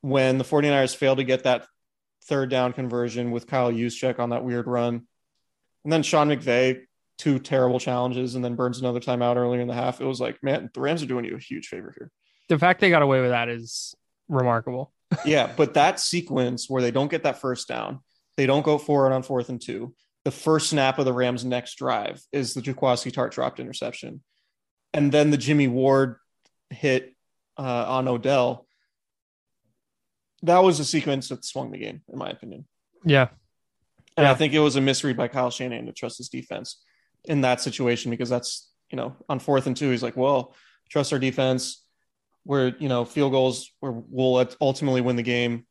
When 0.00 0.38
the 0.38 0.44
49ers 0.44 0.96
failed 0.96 1.18
to 1.18 1.24
get 1.24 1.44
that 1.44 1.66
third 2.24 2.50
down 2.50 2.72
conversion 2.72 3.30
with 3.30 3.46
Kyle 3.46 3.72
Juszczyk 3.72 4.18
on 4.18 4.30
that 4.30 4.44
weird 4.44 4.66
run, 4.66 5.06
and 5.84 5.92
then 5.92 6.02
Sean 6.02 6.28
McVay, 6.28 6.82
two 7.18 7.38
terrible 7.38 7.80
challenges, 7.80 8.34
and 8.34 8.44
then 8.44 8.54
burns 8.54 8.80
another 8.80 9.00
timeout 9.00 9.36
earlier 9.36 9.60
in 9.60 9.68
the 9.68 9.74
half. 9.74 10.00
It 10.00 10.06
was 10.06 10.20
like, 10.20 10.42
man, 10.42 10.70
the 10.72 10.80
Rams 10.80 11.02
are 11.02 11.06
doing 11.06 11.24
you 11.24 11.36
a 11.36 11.40
huge 11.40 11.68
favor 11.68 11.94
here. 11.96 12.10
The 12.48 12.58
fact 12.58 12.80
they 12.80 12.90
got 12.90 13.02
away 13.02 13.20
with 13.20 13.30
that 13.30 13.48
is 13.48 13.94
remarkable. 14.28 14.92
yeah, 15.24 15.52
but 15.56 15.74
that 15.74 16.00
sequence 16.00 16.68
where 16.68 16.82
they 16.82 16.90
don't 16.90 17.10
get 17.10 17.24
that 17.24 17.40
first 17.40 17.68
down, 17.68 18.00
they 18.36 18.46
don't 18.46 18.64
go 18.64 18.78
forward 18.78 19.12
on 19.12 19.22
fourth 19.22 19.48
and 19.48 19.60
two. 19.60 19.94
The 20.24 20.30
first 20.30 20.70
snap 20.70 20.98
of 20.98 21.04
the 21.04 21.12
Rams' 21.12 21.44
next 21.44 21.76
drive 21.76 22.22
is 22.32 22.54
the 22.54 22.60
Jaquiski 22.60 23.10
Tartt 23.10 23.32
dropped 23.32 23.60
interception, 23.60 24.22
and 24.92 25.10
then 25.10 25.30
the 25.30 25.36
Jimmy 25.36 25.68
Ward 25.68 26.16
hit 26.68 27.14
uh, 27.58 27.84
on 27.88 28.08
Odell. 28.08 28.66
That 30.42 30.62
was 30.62 30.80
a 30.80 30.84
sequence 30.84 31.28
that 31.28 31.44
swung 31.44 31.70
the 31.70 31.78
game, 31.78 32.02
in 32.08 32.18
my 32.18 32.30
opinion. 32.30 32.66
Yeah. 33.04 33.28
And 34.16 34.26
I 34.26 34.34
think 34.34 34.52
it 34.52 34.58
was 34.58 34.76
a 34.76 34.80
misread 34.80 35.16
by 35.16 35.28
Kyle 35.28 35.50
Shanahan 35.50 35.86
to 35.86 35.92
trust 35.92 36.18
his 36.18 36.28
defense 36.28 36.82
in 37.24 37.42
that 37.42 37.60
situation 37.60 38.10
because 38.10 38.28
that's, 38.28 38.70
you 38.90 38.96
know, 38.96 39.16
on 39.28 39.38
fourth 39.38 39.66
and 39.66 39.76
two, 39.76 39.90
he's 39.90 40.02
like, 40.02 40.16
well, 40.16 40.54
trust 40.90 41.12
our 41.12 41.18
defense. 41.18 41.84
We're, 42.44 42.74
you 42.78 42.88
know, 42.88 43.04
field 43.04 43.32
goals 43.32 43.70
where 43.80 43.92
we'll 43.92 44.46
ultimately 44.60 45.00
win 45.00 45.16
the 45.16 45.22
game. 45.22 45.66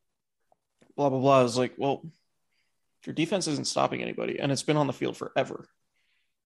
Blah, 0.96 1.10
blah, 1.10 1.20
blah. 1.20 1.40
I 1.40 1.44
was 1.44 1.58
like, 1.58 1.74
well, 1.78 2.04
your 3.06 3.14
defense 3.14 3.48
isn't 3.48 3.68
stopping 3.68 4.02
anybody 4.02 4.40
and 4.40 4.52
it's 4.52 4.64
been 4.64 4.78
on 4.78 4.88
the 4.88 4.94
field 4.94 5.18
forever. 5.18 5.68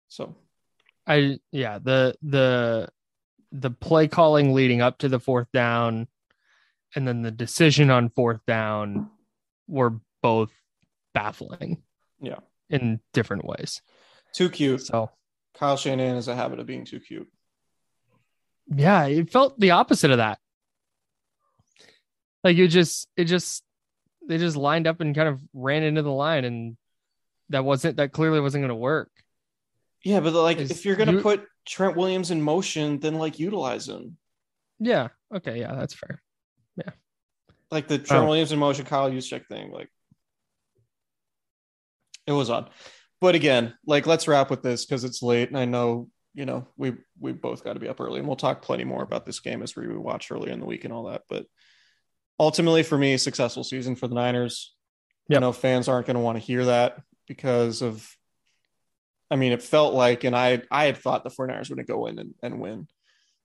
So, 0.08 0.36
I 1.08 1.40
yeah, 1.52 1.80
the 1.80 2.16
the 2.22 2.90
the 3.52 3.72
play 3.72 4.08
calling 4.08 4.54
leading 4.54 4.82
up 4.82 5.00
to 5.00 5.10
the 5.10 5.20
fourth 5.20 5.48
down 5.52 6.08
and 6.96 7.08
then 7.08 7.22
the 7.22 7.32
decision 7.32 7.90
on 7.90 8.10
fourth 8.10 8.46
down 8.46 9.10
were 9.68 10.00
both 10.22 10.52
baffling 11.14 11.82
yeah, 12.22 12.40
in 12.70 13.00
different 13.14 13.46
ways. 13.46 13.82
too 14.34 14.50
cute. 14.50 14.82
So 14.82 15.10
Kyle 15.56 15.78
Shanahan 15.78 16.16
has 16.16 16.28
a 16.28 16.36
habit 16.36 16.60
of 16.60 16.66
being 16.68 16.86
too 16.86 17.00
cute. 17.00 17.28
yeah, 18.74 19.06
it 19.06 19.32
felt 19.32 19.60
the 19.60 19.72
opposite 19.72 20.12
of 20.12 20.18
that. 20.18 20.40
Like 22.44 22.58
you 22.58 22.68
just 22.68 23.08
it 23.16 23.26
just 23.26 23.64
they 24.28 24.38
just 24.38 24.58
lined 24.58 24.88
up 24.88 25.02
and 25.02 25.16
kind 25.16 25.30
of 25.30 25.40
ran 25.54 25.84
into 25.84 26.02
the 26.02 26.12
line 26.12 26.46
and 26.46 26.78
that 27.50 27.66
wasn't 27.66 27.98
that 27.98 28.12
clearly 28.14 28.40
wasn't 28.40 28.62
going 28.62 28.70
to 28.70 28.76
work. 28.76 29.12
Yeah, 30.04 30.20
but 30.20 30.34
like, 30.34 30.58
Is 30.58 30.72
if 30.72 30.84
you're 30.86 30.96
going 30.96 31.10
to 31.10 31.16
you- 31.18 31.22
put 31.22 31.46
Trent 31.66 31.96
Williams 31.96 32.32
in 32.32 32.42
motion, 32.42 33.00
then 33.00 33.16
like 33.16 33.38
utilize 33.38 33.88
him. 33.88 34.18
Yeah. 34.80 35.10
Okay, 35.36 35.60
yeah, 35.60 35.76
that's 35.76 35.94
fair. 35.94 36.22
Like 37.72 37.88
the 37.88 37.98
Trent 38.00 38.24
Oh. 38.24 38.28
Williams 38.28 38.52
in 38.52 38.60
motion, 38.60 38.86
Kyle 38.86 39.10
Juszczyk 39.10 39.48
thing. 39.48 39.72
Like 39.72 39.90
it 42.28 42.32
was 42.34 42.50
odd, 42.50 42.70
but 43.20 43.36
again, 43.36 43.74
like 43.86 44.06
let's 44.08 44.28
wrap 44.28 44.50
with 44.50 44.62
this 44.62 44.86
because 44.86 45.04
it's 45.04 45.22
late, 45.24 45.50
and 45.50 45.58
I 45.58 45.66
know 45.66 46.10
you 46.34 46.46
know 46.46 46.68
we 46.78 46.94
we 47.20 47.32
both 47.32 47.64
got 47.64 47.74
to 47.74 47.80
be 47.80 47.88
up 47.88 48.00
early, 48.00 48.20
and 48.20 48.28
we'll 48.28 48.36
talk 48.38 48.62
plenty 48.62 48.84
more 48.84 49.04
about 49.04 49.26
this 49.26 49.40
game 49.40 49.62
as 49.64 49.76
we 49.76 49.88
watch 49.88 50.32
earlier 50.32 50.52
in 50.54 50.60
the 50.60 50.66
week 50.66 50.84
and 50.86 50.94
all 50.94 51.06
that. 51.06 51.24
But 51.30 51.46
ultimately, 52.40 52.84
for 52.84 52.98
me, 52.98 53.18
successful 53.18 53.64
season 53.64 53.96
for 53.96 54.08
the 54.08 54.16
Niners. 54.16 54.76
I 55.30 55.36
Yep. 55.36 55.42
know 55.42 55.52
fans 55.54 55.88
aren't 55.88 56.08
going 56.08 56.16
to 56.16 56.22
want 56.22 56.38
to 56.38 56.44
hear 56.44 56.66
that 56.66 56.98
because 57.28 57.82
of. 57.82 58.06
I 59.30 59.38
mean, 59.38 59.54
it 59.54 59.62
felt 59.64 59.94
like, 59.94 60.26
and 60.26 60.36
I 60.36 60.62
I 60.70 60.86
had 60.86 60.98
thought 60.98 61.24
the 61.24 61.30
49ers 61.30 61.70
were 61.70 61.78
going 61.78 61.86
to 61.86 61.92
go 61.94 62.06
in 62.08 62.20
and, 62.20 62.34
and 62.44 62.60
win. 62.60 62.88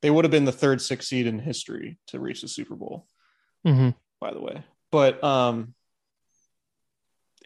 They 0.03 0.11
would 0.11 0.25
have 0.25 0.33
been 0.33 0.45
the 0.45 0.51
third 0.53 0.83
six 0.83 1.07
seed 1.07 1.29
in 1.29 1.39
history 1.39 1.99
to 2.09 2.19
reach 2.19 2.41
the 2.43 2.49
Super 2.49 2.75
Bowl 2.75 3.07
hmm 3.67 3.91
by 4.21 4.33
the 4.33 4.41
way. 4.41 4.63
But 4.91 5.23
um 5.23 5.75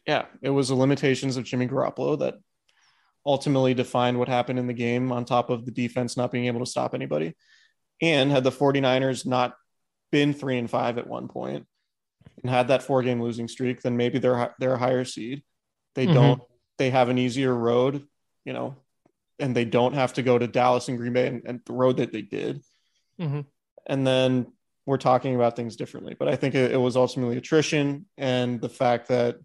yeah, 0.07 0.27
it 0.43 0.51
was 0.51 0.69
the 0.69 0.75
limitations 0.75 1.37
of 1.37 1.45
Jimmy 1.45 1.67
Garoppolo 1.69 2.19
that 2.21 2.35
ultimately 3.25 3.75
defined 3.75 4.19
what 4.19 4.29
happened 4.29 4.59
in 4.59 4.67
the 4.67 4.73
game 4.73 5.13
on 5.13 5.25
top 5.25 5.51
of 5.51 5.65
the 5.65 5.71
defense 5.71 6.17
not 6.17 6.33
being 6.33 6.47
able 6.47 6.61
to 6.61 6.71
stop 6.71 6.95
anybody. 6.95 7.35
And 8.01 8.31
had 8.31 8.45
the 8.45 8.51
49ers 8.51 9.27
not 9.27 9.55
been 10.11 10.33
3 10.33 10.59
and 10.59 10.71
5 10.71 10.99
at 10.99 11.07
one 11.07 11.29
point 11.29 11.67
and 12.43 12.51
had 12.51 12.69
that 12.69 12.83
four 12.83 13.03
game 13.03 13.21
losing 13.21 13.47
streak, 13.47 13.83
then 13.83 13.97
maybe 13.97 14.19
they're 14.19 14.55
they're 14.59 14.75
a 14.75 14.79
higher 14.79 15.05
seed. 15.05 15.43
They 15.95 16.07
Mhm. 16.07 16.15
don't 16.15 16.43
they 16.79 16.91
have 16.91 17.11
an 17.11 17.19
easier 17.19 17.55
road, 17.55 18.07
you 18.45 18.55
know, 18.55 18.77
and 19.39 19.55
they 19.55 19.67
don't 19.67 19.95
have 19.95 20.15
to 20.15 20.23
go 20.23 20.39
to 20.39 20.47
Dallas 20.47 20.89
and 20.89 20.97
Green 20.97 21.13
Bay 21.13 21.27
and, 21.27 21.43
and 21.45 21.61
the 21.67 21.75
road 21.75 21.99
that 21.99 22.13
they 22.13 22.23
did 22.23 22.63
Mhm. 23.19 23.45
and 23.87 24.07
then 24.07 24.53
we're 24.87 24.97
talking 24.97 25.35
about 25.35 25.57
things 25.57 25.77
differently. 25.77 26.17
But 26.19 26.29
I 26.29 26.37
think 26.37 26.55
it, 26.55 26.73
it 26.73 26.77
was 26.77 26.97
ultimately 26.97 27.37
attrition 27.37 28.07
and 28.17 28.61
the 28.61 28.69
fact 28.69 29.09
that 29.09 29.37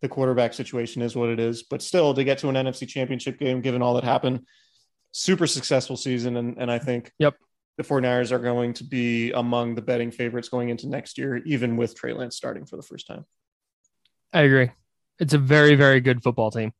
the 0.00 0.08
quarterback 0.08 0.52
situation 0.52 1.02
is 1.02 1.14
what 1.14 1.28
it 1.28 1.38
is. 1.38 1.62
But 1.62 1.82
still, 1.82 2.12
to 2.14 2.24
get 2.24 2.38
to 2.38 2.48
an 2.48 2.56
NFC 2.56 2.88
championship 2.88 3.38
game, 3.38 3.60
given 3.60 3.82
all 3.82 3.94
that 3.94 4.04
happened, 4.04 4.46
super 5.12 5.46
successful 5.46 5.96
season. 5.96 6.36
And, 6.36 6.56
and 6.58 6.70
I 6.70 6.78
think 6.78 7.12
Yep. 7.18 7.36
the 7.76 7.84
49ers 7.84 8.32
are 8.32 8.38
going 8.38 8.74
to 8.74 8.84
be 8.84 9.30
among 9.32 9.76
the 9.76 9.82
betting 9.82 10.10
favorites 10.10 10.48
going 10.48 10.70
into 10.70 10.88
next 10.88 11.18
year, 11.18 11.36
even 11.46 11.76
with 11.76 11.94
Trey 11.94 12.12
Lance 12.12 12.36
starting 12.36 12.66
for 12.66 12.76
the 12.76 12.82
first 12.82 13.06
time. 13.06 13.24
I 14.32 14.40
agree. 14.42 14.70
It's 15.18 15.34
a 15.34 15.38
very, 15.38 15.76
very 15.76 16.00
good 16.00 16.22
football 16.22 16.50
team. 16.50 16.72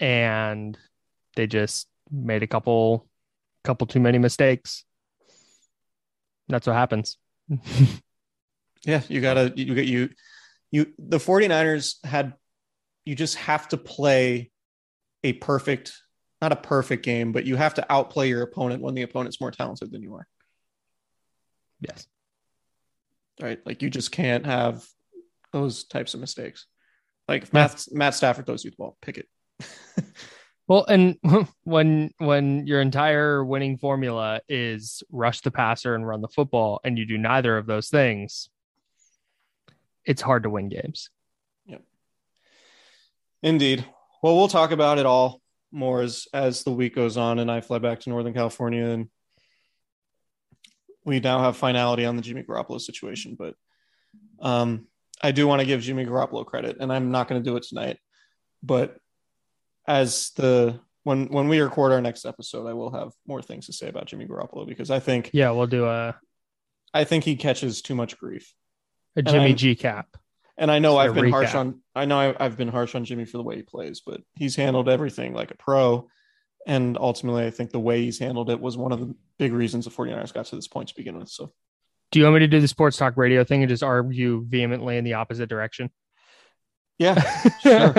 And 0.00 0.76
they 1.36 1.46
just 1.46 1.88
made 2.10 2.42
a 2.42 2.46
couple 2.46 3.06
couple 3.64 3.86
too 3.86 4.00
many 4.00 4.18
mistakes. 4.18 4.84
That's 6.48 6.66
what 6.66 6.74
happens. 6.76 7.18
Yeah, 8.86 9.02
you 9.08 9.20
gotta 9.20 9.52
you 9.56 9.74
get 9.74 9.86
you 9.86 10.10
you 10.70 10.86
the 10.98 11.18
49ers 11.18 12.04
had 12.04 12.34
you 13.04 13.16
just 13.16 13.34
have 13.36 13.68
to 13.68 13.76
play 13.76 14.52
a 15.24 15.32
perfect 15.32 15.92
not 16.40 16.52
a 16.52 16.56
perfect 16.56 17.02
game, 17.02 17.32
but 17.32 17.46
you 17.46 17.56
have 17.56 17.74
to 17.74 17.92
outplay 17.92 18.28
your 18.28 18.42
opponent 18.42 18.82
when 18.82 18.94
the 18.94 19.02
opponent's 19.02 19.40
more 19.40 19.50
talented 19.50 19.90
than 19.90 20.02
you 20.02 20.14
are. 20.14 20.26
yes. 21.80 22.06
Right. 23.40 23.58
Like 23.66 23.82
you 23.82 23.90
just 23.90 24.12
can't 24.12 24.46
have 24.46 24.84
those 25.52 25.84
types 25.84 26.14
of 26.14 26.20
mistakes. 26.20 26.66
Like 27.26 27.52
Matt 27.52 27.86
Matt 27.90 28.14
Stafford 28.14 28.46
throws 28.46 28.64
you 28.64 28.70
the 28.70 28.76
ball, 28.76 28.96
pick 29.02 29.18
it. 29.18 29.26
Well, 30.68 30.84
and 30.86 31.18
when 31.64 32.12
when 32.18 32.66
your 32.66 32.80
entire 32.80 33.44
winning 33.44 33.78
formula 33.78 34.40
is 34.48 35.02
rush 35.10 35.40
the 35.40 35.50
passer 35.50 35.94
and 35.94 36.06
run 36.06 36.20
the 36.22 36.28
football, 36.28 36.80
and 36.84 36.98
you 36.98 37.06
do 37.06 37.18
neither 37.18 37.56
of 37.56 37.66
those 37.66 37.88
things, 37.88 38.48
it's 40.04 40.22
hard 40.22 40.44
to 40.44 40.50
win 40.50 40.68
games. 40.68 41.10
Yep. 41.66 41.82
Indeed. 43.42 43.84
Well, 44.22 44.36
we'll 44.36 44.48
talk 44.48 44.70
about 44.70 44.98
it 44.98 45.06
all 45.06 45.40
more 45.72 46.00
as 46.00 46.26
as 46.32 46.64
the 46.64 46.70
week 46.70 46.94
goes 46.94 47.16
on 47.16 47.38
and 47.38 47.50
I 47.50 47.60
fly 47.60 47.78
back 47.78 48.00
to 48.00 48.10
Northern 48.10 48.32
California 48.32 48.86
and 48.86 49.08
we 51.04 51.20
now 51.20 51.40
have 51.40 51.56
finality 51.56 52.04
on 52.04 52.16
the 52.16 52.22
Jimmy 52.22 52.42
Garoppolo 52.42 52.80
situation, 52.80 53.36
but 53.38 53.54
um 54.40 54.86
I 55.22 55.32
do 55.32 55.46
want 55.46 55.60
to 55.60 55.66
give 55.66 55.80
Jimmy 55.80 56.04
Garoppolo 56.04 56.46
credit 56.46 56.76
and 56.80 56.92
I'm 56.92 57.10
not 57.10 57.28
going 57.28 57.42
to 57.42 57.50
do 57.50 57.56
it 57.56 57.64
tonight. 57.64 57.98
But 58.62 58.96
as 59.86 60.30
the 60.36 60.80
when 61.04 61.26
when 61.26 61.48
we 61.48 61.60
record 61.60 61.92
our 61.92 62.00
next 62.00 62.24
episode, 62.24 62.66
I 62.66 62.72
will 62.72 62.90
have 62.90 63.12
more 63.26 63.42
things 63.42 63.66
to 63.66 63.72
say 63.72 63.88
about 63.88 64.06
Jimmy 64.06 64.26
Garoppolo 64.26 64.66
because 64.66 64.90
I 64.90 64.98
think 65.00 65.30
Yeah, 65.32 65.50
we'll 65.52 65.66
do 65.66 65.86
a 65.86 66.16
I 66.94 67.04
think 67.04 67.24
he 67.24 67.36
catches 67.36 67.82
too 67.82 67.94
much 67.94 68.18
grief. 68.18 68.52
a 69.16 69.22
Jimmy 69.22 69.54
G 69.54 69.74
cap. 69.74 70.16
And 70.58 70.70
I 70.70 70.78
know 70.78 70.96
I've 70.96 71.14
been 71.14 71.30
harsh 71.30 71.54
on 71.54 71.80
I 71.94 72.06
know 72.06 72.18
I- 72.18 72.44
I've 72.44 72.56
been 72.56 72.68
harsh 72.68 72.94
on 72.94 73.04
Jimmy 73.04 73.24
for 73.26 73.36
the 73.36 73.42
way 73.44 73.56
he 73.56 73.62
plays, 73.62 74.00
but 74.04 74.20
he's 74.34 74.56
handled 74.56 74.88
everything 74.88 75.34
like 75.34 75.50
a 75.50 75.56
pro. 75.56 76.08
And 76.66 76.98
ultimately, 76.98 77.44
I 77.46 77.50
think 77.50 77.70
the 77.70 77.78
way 77.78 78.02
he's 78.02 78.18
handled 78.18 78.50
it 78.50 78.60
was 78.60 78.76
one 78.76 78.90
of 78.90 78.98
the 78.98 79.14
big 79.38 79.52
reasons 79.52 79.84
the 79.84 79.90
49ers 79.92 80.34
got 80.34 80.46
to 80.46 80.56
this 80.56 80.66
point 80.66 80.88
to 80.88 80.94
begin 80.96 81.16
with. 81.18 81.28
So 81.28 81.52
Do 82.10 82.18
you 82.18 82.24
want 82.24 82.34
me 82.34 82.40
to 82.40 82.48
do 82.48 82.60
the 82.60 82.66
sports 82.66 82.96
talk 82.96 83.16
radio 83.16 83.44
thing 83.44 83.62
and 83.62 83.68
just 83.68 83.84
argue 83.84 84.44
vehemently 84.48 84.96
in 84.96 85.04
the 85.04 85.12
opposite 85.14 85.48
direction? 85.48 85.90
yeah, 86.98 87.20
sure. 87.62 87.94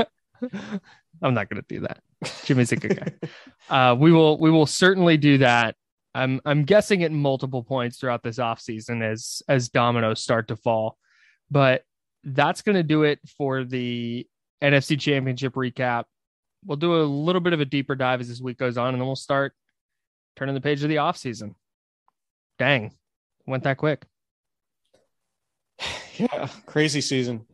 I'm 1.21 1.33
not 1.33 1.49
going 1.49 1.61
to 1.61 1.67
do 1.67 1.81
that. 1.81 1.99
Jimmy's 2.45 2.71
a 2.71 2.75
good 2.75 2.97
guy. 2.97 3.91
uh, 3.91 3.95
we 3.95 4.11
will 4.11 4.37
we 4.37 4.51
will 4.51 4.65
certainly 4.65 5.17
do 5.17 5.39
that. 5.39 5.75
I'm 6.13 6.41
I'm 6.45 6.63
guessing 6.63 7.03
at 7.03 7.11
multiple 7.11 7.63
points 7.63 7.97
throughout 7.97 8.23
this 8.23 8.37
offseason 8.37 9.03
as 9.03 9.41
as 9.47 9.69
dominoes 9.69 10.21
start 10.21 10.47
to 10.49 10.55
fall. 10.55 10.97
But 11.49 11.83
that's 12.23 12.61
going 12.61 12.75
to 12.75 12.83
do 12.83 13.03
it 13.03 13.19
for 13.37 13.63
the 13.63 14.27
NFC 14.61 14.99
Championship 14.99 15.53
recap. 15.53 16.05
We'll 16.65 16.77
do 16.77 16.95
a 16.95 17.03
little 17.03 17.41
bit 17.41 17.53
of 17.53 17.61
a 17.61 17.65
deeper 17.65 17.95
dive 17.95 18.19
as 18.19 18.27
this 18.27 18.41
week 18.41 18.57
goes 18.57 18.77
on, 18.77 18.89
and 18.89 19.01
then 19.01 19.05
we'll 19.05 19.15
start 19.15 19.53
turning 20.35 20.55
the 20.55 20.61
page 20.61 20.83
of 20.83 20.89
the 20.89 20.95
offseason. 20.95 21.53
Dang, 22.59 22.93
went 23.45 23.63
that 23.63 23.77
quick. 23.77 24.05
yeah, 26.17 26.49
crazy 26.65 27.01
season, 27.01 27.45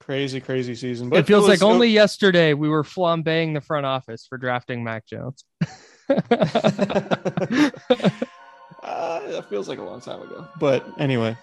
crazy 0.00 0.40
crazy 0.40 0.74
season. 0.74 1.08
But 1.08 1.20
it 1.20 1.26
feels 1.26 1.48
was- 1.48 1.60
like 1.60 1.68
only 1.68 1.88
yesterday 1.88 2.54
we 2.54 2.68
were 2.68 2.82
flambeing 2.82 3.54
the 3.54 3.60
front 3.60 3.86
office 3.86 4.26
for 4.26 4.38
drafting 4.38 4.84
Mac 4.84 5.06
Jones. 5.06 5.44
uh, 6.10 6.16
that 8.82 9.46
feels 9.48 9.68
like 9.68 9.78
a 9.78 9.82
long 9.82 10.00
time 10.00 10.22
ago. 10.22 10.48
But 10.58 10.86
anyway, 10.98 11.36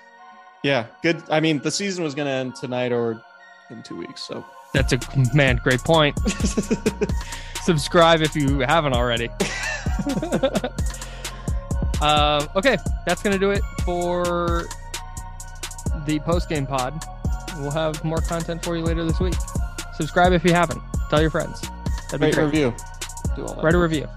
yeah, 0.64 0.88
good. 1.04 1.22
I 1.30 1.40
mean, 1.40 1.60
the 1.60 1.72
season 1.72 2.04
was 2.04 2.16
going 2.16 2.26
to 2.28 2.32
end 2.32 2.56
tonight 2.56 2.92
or 2.92 3.22
in 3.70 3.84
two 3.84 3.96
weeks. 3.96 4.24
So 4.24 4.44
That's 4.74 4.94
a 4.94 5.00
man, 5.36 5.60
great 5.64 5.82
point. 5.82 6.18
Subscribe 7.64 8.22
if 8.22 8.36
you 8.36 8.60
haven't 8.60 8.94
already. 8.94 9.30
uh, 12.02 12.46
okay, 12.56 12.78
that's 13.06 13.24
gonna 13.24 13.40
do 13.40 13.52
it 13.52 13.62
for 13.84 14.66
the 16.06 16.20
post 16.20 16.50
game 16.50 16.68
pod. 16.68 17.04
We'll 17.60 17.72
have 17.72 18.04
more 18.04 18.22
content 18.22 18.64
for 18.64 18.76
you 18.76 18.84
later 18.84 19.04
this 19.04 19.20
week. 19.20 19.36
Subscribe 19.96 20.34
if 20.34 20.44
you 20.44 20.54
haven't. 20.54 20.82
Tell 21.10 21.22
your 21.22 21.30
friends. 21.30 21.62
That'd 22.12 22.20
be 22.20 22.26
rate 22.28 22.36
great. 22.36 22.46
review. 22.46 22.74
Do 23.36 23.46
all 23.46 23.56
that. 23.56 23.64
Write 23.64 23.76
a 23.76 23.80
review. 23.80 24.08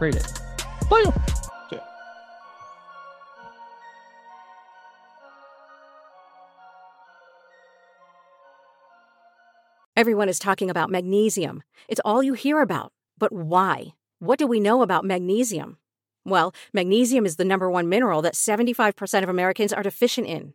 Rate 0.00 0.16
it. 0.16 0.26
Bye. 0.90 1.12
Everyone 9.94 10.28
is 10.28 10.38
talking 10.38 10.70
about 10.70 10.90
magnesium. 10.90 11.62
It's 11.86 12.00
all 12.04 12.22
you 12.22 12.32
hear 12.32 12.60
about. 12.60 12.92
But 13.18 13.30
why? 13.32 13.94
What 14.18 14.38
do 14.38 14.46
we 14.46 14.58
know 14.58 14.82
about 14.82 15.04
magnesium? 15.04 15.76
Well, 16.24 16.54
magnesium 16.72 17.26
is 17.26 17.36
the 17.36 17.44
number 17.44 17.70
one 17.70 17.88
mineral 17.88 18.22
that 18.22 18.34
75% 18.34 19.22
of 19.22 19.28
Americans 19.28 19.72
are 19.72 19.82
deficient 19.82 20.26
in. 20.26 20.54